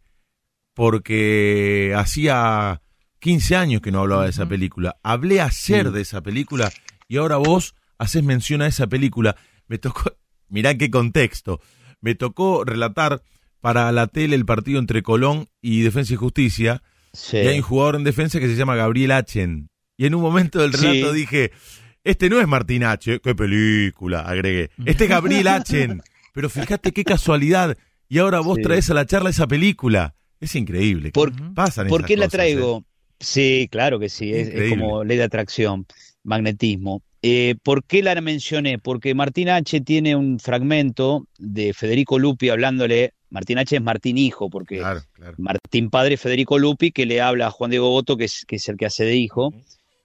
[0.74, 2.82] Porque hacía
[3.20, 4.98] 15 años que no hablaba de esa película.
[5.04, 5.94] Hablé ayer Mm.
[5.94, 6.72] de esa película
[7.08, 9.36] y ahora vos haces mención a esa película.
[9.68, 10.14] Me tocó...
[10.50, 11.60] Mirá qué contexto.
[12.02, 13.22] Me tocó relatar
[13.64, 16.84] para la tele el partido entre Colón y Defensa y Justicia.
[17.14, 17.38] Sí.
[17.38, 19.70] Y hay un jugador en defensa que se llama Gabriel Achen.
[19.96, 21.18] Y en un momento del relato Sí.
[21.20, 21.52] dije,
[22.04, 24.70] este no es Martín H, qué película, agregué.
[24.86, 26.02] Este es Gabriel Achen.
[26.34, 27.78] Pero fíjate qué casualidad.
[28.10, 28.64] Y ahora vos Sí.
[28.64, 30.14] traes a la charla esa película.
[30.42, 31.12] Es increíble.
[31.12, 32.30] Por- Pasan ¿Por qué la ¿eh?
[32.30, 32.84] traigo?
[33.22, 35.86] Sí, claro que sí, es, como ley de atracción,
[36.24, 37.02] magnetismo.
[37.26, 38.80] Eh, ¿Por qué la mencioné?
[38.80, 39.80] Porque Martín H.
[39.82, 43.78] tiene un fragmento de Federico Lupi hablándole, Martín H.
[43.78, 45.36] es Martín Hijo, porque Claro, claro.
[45.38, 48.58] Martín Padre es Federico Lupi, que le habla a Juan Diego Boto, que es, que
[48.58, 49.54] es el que hace de hijo.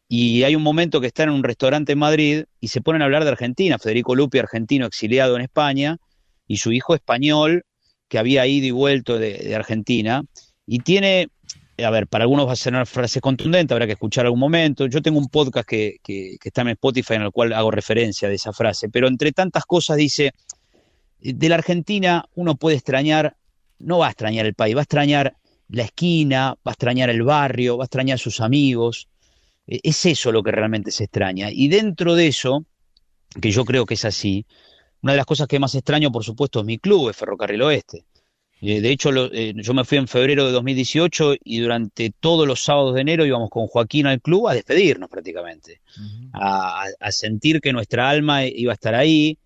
[0.08, 3.06] Y hay un momento que están en un restaurante en Madrid y se ponen a
[3.06, 3.78] hablar de Argentina.
[3.80, 5.98] Federico Lupi, argentino exiliado en España,
[6.46, 7.64] y su hijo español,
[8.06, 10.22] que había ido y vuelto de, de Argentina.
[10.66, 11.30] Y tiene,
[11.84, 14.86] a ver, para algunos va a ser una frase contundente, habrá que escuchar algún momento.
[14.86, 18.28] Yo tengo un podcast que, que, que está en Spotify en el cual hago referencia
[18.28, 20.32] de esa frase, pero entre tantas cosas dice,
[21.20, 23.36] de la Argentina uno puede extrañar,
[23.78, 25.36] no va a extrañar el país, va a extrañar
[25.68, 29.08] la esquina, va a extrañar el barrio, va a extrañar sus amigos.
[29.66, 31.50] Eh, Es eso lo que realmente se extraña.
[31.50, 32.64] Y dentro de eso,
[33.40, 34.46] que yo creo que es así,
[35.02, 38.04] una de las cosas que más extraño, por supuesto, es mi club, es Ferrocarril Oeste.
[38.60, 42.46] Eh, de hecho, lo- eh, yo me fui en febrero de 2018 y durante todos
[42.46, 45.80] los sábados de enero íbamos con Joaquín al club a despedirnos prácticamente,
[46.32, 49.38] a, a- a sentir que nuestra alma iba a estar ahí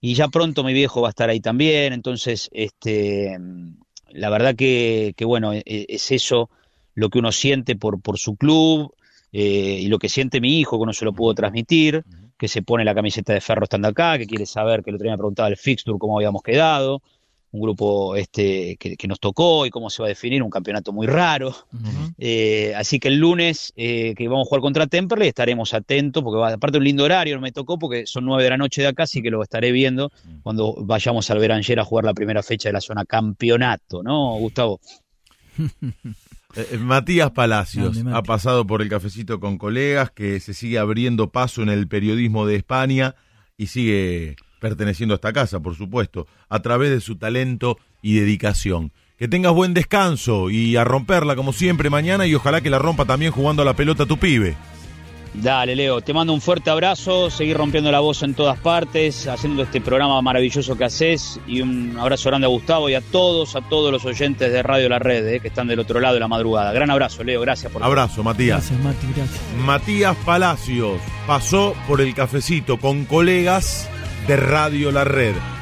[0.00, 1.92] y ya pronto mi viejo va a estar ahí también.
[1.92, 3.38] Entonces, este,
[4.10, 6.50] la verdad que, que bueno, e- e- es eso
[6.94, 8.92] lo que uno siente por, por su club
[9.32, 12.04] eh, y lo que siente mi hijo, que no se lo pudo transmitir,
[12.38, 15.16] que se pone la camiseta de Ferro estando acá, que quiere saber, que día me
[15.16, 17.02] preguntaba el fixture, cómo habíamos quedado,
[17.56, 20.92] un grupo este que, que nos tocó y cómo se va a definir, un campeonato
[20.92, 21.54] muy raro.
[22.18, 26.38] Eh, así que el lunes eh, que vamos a jugar contra Temperley estaremos atentos, porque
[26.38, 29.04] va, aparte un lindo horario, me tocó porque son nueve de la noche de acá,
[29.04, 30.12] así que lo estaré viendo
[30.42, 34.80] cuando vayamos al Beranger a jugar la primera fecha de la zona campeonato, ¿no, Gustavo?
[36.54, 38.16] Eh, eh, Matías Palacios Grande, Mati.
[38.16, 42.46] ha pasado por el cafecito con colegas, que se sigue abriendo paso en el periodismo
[42.46, 43.14] de España
[43.58, 48.92] y sigue perteneciendo a esta casa, por supuesto, a través de su talento y dedicación.
[49.18, 53.06] Que tengas buen descanso y a romperla como siempre mañana y ojalá que la rompa
[53.06, 54.56] también jugando a la pelota tu pibe.
[55.42, 59.62] Dale, Leo, te mando un fuerte abrazo, seguir rompiendo la voz en todas partes, haciendo
[59.62, 63.60] este programa maravilloso que haces y un abrazo grande a Gustavo y a todos, a
[63.60, 66.28] todos los oyentes de Radio La Red, eh, que están del otro lado de la
[66.28, 66.72] madrugada.
[66.72, 68.70] Gran abrazo, Leo, gracias por Abrazo, Matías.
[68.70, 69.40] Gracias, Mati, gracias.
[69.58, 73.90] Matías Palacios pasó por el cafecito con colegas
[74.26, 75.55] de Radio La Red.